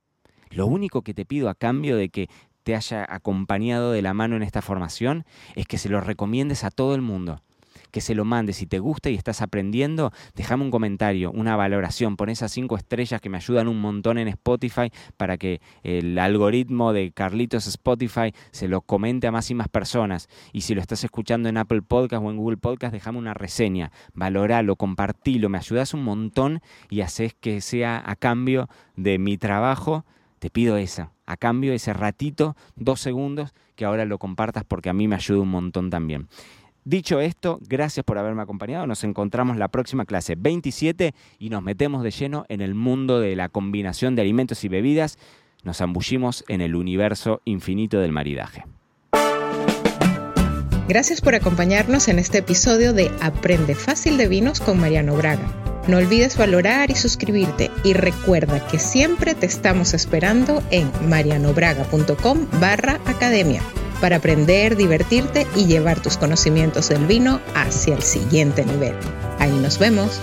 Lo 0.50 0.66
único 0.66 1.02
que 1.02 1.14
te 1.14 1.26
pido 1.26 1.48
a 1.48 1.54
cambio 1.54 1.96
de 1.96 2.08
que 2.08 2.28
te 2.62 2.74
haya 2.74 3.06
acompañado 3.08 3.92
de 3.92 4.02
la 4.02 4.14
mano 4.14 4.36
en 4.36 4.42
esta 4.42 4.62
formación 4.62 5.24
es 5.54 5.66
que 5.66 5.78
se 5.78 5.88
lo 5.88 6.00
recomiendes 6.00 6.64
a 6.64 6.70
todo 6.70 6.94
el 6.94 7.02
mundo 7.02 7.42
que 7.96 8.02
se 8.02 8.14
lo 8.14 8.26
mandes. 8.26 8.56
Si 8.56 8.66
te 8.66 8.78
gusta 8.78 9.08
y 9.08 9.14
estás 9.14 9.40
aprendiendo, 9.40 10.12
déjame 10.34 10.64
un 10.64 10.70
comentario, 10.70 11.30
una 11.30 11.56
valoración, 11.56 12.18
pon 12.18 12.28
esas 12.28 12.52
cinco 12.52 12.76
estrellas 12.76 13.22
que 13.22 13.30
me 13.30 13.38
ayudan 13.38 13.68
un 13.68 13.80
montón 13.80 14.18
en 14.18 14.28
Spotify 14.28 14.92
para 15.16 15.38
que 15.38 15.62
el 15.82 16.18
algoritmo 16.18 16.92
de 16.92 17.10
Carlitos 17.12 17.66
Spotify 17.66 18.34
se 18.50 18.68
lo 18.68 18.82
comente 18.82 19.28
a 19.28 19.32
más 19.32 19.50
y 19.50 19.54
más 19.54 19.68
personas. 19.68 20.28
Y 20.52 20.60
si 20.60 20.74
lo 20.74 20.82
estás 20.82 21.04
escuchando 21.04 21.48
en 21.48 21.56
Apple 21.56 21.80
Podcast 21.80 22.22
o 22.22 22.30
en 22.30 22.36
Google 22.36 22.58
Podcast, 22.58 22.92
déjame 22.92 23.16
una 23.16 23.32
reseña, 23.32 23.90
valoralo, 24.12 24.76
compartilo, 24.76 25.48
me 25.48 25.56
ayudas 25.56 25.94
un 25.94 26.04
montón 26.04 26.60
y 26.90 27.00
haces 27.00 27.32
que 27.32 27.62
sea 27.62 28.02
a 28.04 28.14
cambio 28.14 28.68
de 28.96 29.18
mi 29.18 29.38
trabajo. 29.38 30.04
Te 30.38 30.50
pido 30.50 30.76
esa, 30.76 31.12
a 31.24 31.38
cambio 31.38 31.72
ese 31.72 31.94
ratito, 31.94 32.56
dos 32.74 33.00
segundos, 33.00 33.54
que 33.74 33.86
ahora 33.86 34.04
lo 34.04 34.18
compartas 34.18 34.64
porque 34.64 34.90
a 34.90 34.92
mí 34.92 35.08
me 35.08 35.16
ayuda 35.16 35.40
un 35.40 35.48
montón 35.48 35.88
también. 35.88 36.28
Dicho 36.86 37.18
esto, 37.18 37.58
gracias 37.68 38.04
por 38.06 38.16
haberme 38.16 38.42
acompañado. 38.42 38.86
Nos 38.86 39.02
encontramos 39.02 39.56
la 39.56 39.66
próxima 39.66 40.04
clase 40.04 40.36
27 40.38 41.14
y 41.36 41.50
nos 41.50 41.60
metemos 41.60 42.04
de 42.04 42.12
lleno 42.12 42.46
en 42.48 42.60
el 42.60 42.76
mundo 42.76 43.18
de 43.18 43.34
la 43.34 43.48
combinación 43.48 44.14
de 44.14 44.22
alimentos 44.22 44.62
y 44.62 44.68
bebidas. 44.68 45.18
Nos 45.64 45.78
zambullimos 45.78 46.44
en 46.46 46.60
el 46.60 46.76
universo 46.76 47.42
infinito 47.44 47.98
del 47.98 48.12
maridaje. 48.12 48.66
Gracias 50.86 51.20
por 51.20 51.34
acompañarnos 51.34 52.06
en 52.06 52.20
este 52.20 52.38
episodio 52.38 52.92
de 52.92 53.10
Aprende 53.20 53.74
Fácil 53.74 54.16
de 54.16 54.28
Vinos 54.28 54.60
con 54.60 54.78
Mariano 54.78 55.16
Braga. 55.16 55.82
No 55.88 55.96
olvides 55.96 56.38
valorar 56.38 56.92
y 56.92 56.94
suscribirte 56.94 57.68
y 57.82 57.94
recuerda 57.94 58.64
que 58.68 58.78
siempre 58.78 59.34
te 59.34 59.46
estamos 59.46 59.92
esperando 59.92 60.62
en 60.70 60.88
marianobraga.com 61.08 62.46
barra 62.60 63.00
academia 63.06 63.60
para 64.00 64.16
aprender, 64.16 64.76
divertirte 64.76 65.46
y 65.56 65.66
llevar 65.66 66.00
tus 66.00 66.16
conocimientos 66.16 66.88
del 66.88 67.06
vino 67.06 67.40
hacia 67.54 67.94
el 67.94 68.02
siguiente 68.02 68.64
nivel. 68.64 68.94
Ahí 69.38 69.52
nos 69.52 69.78
vemos. 69.78 70.20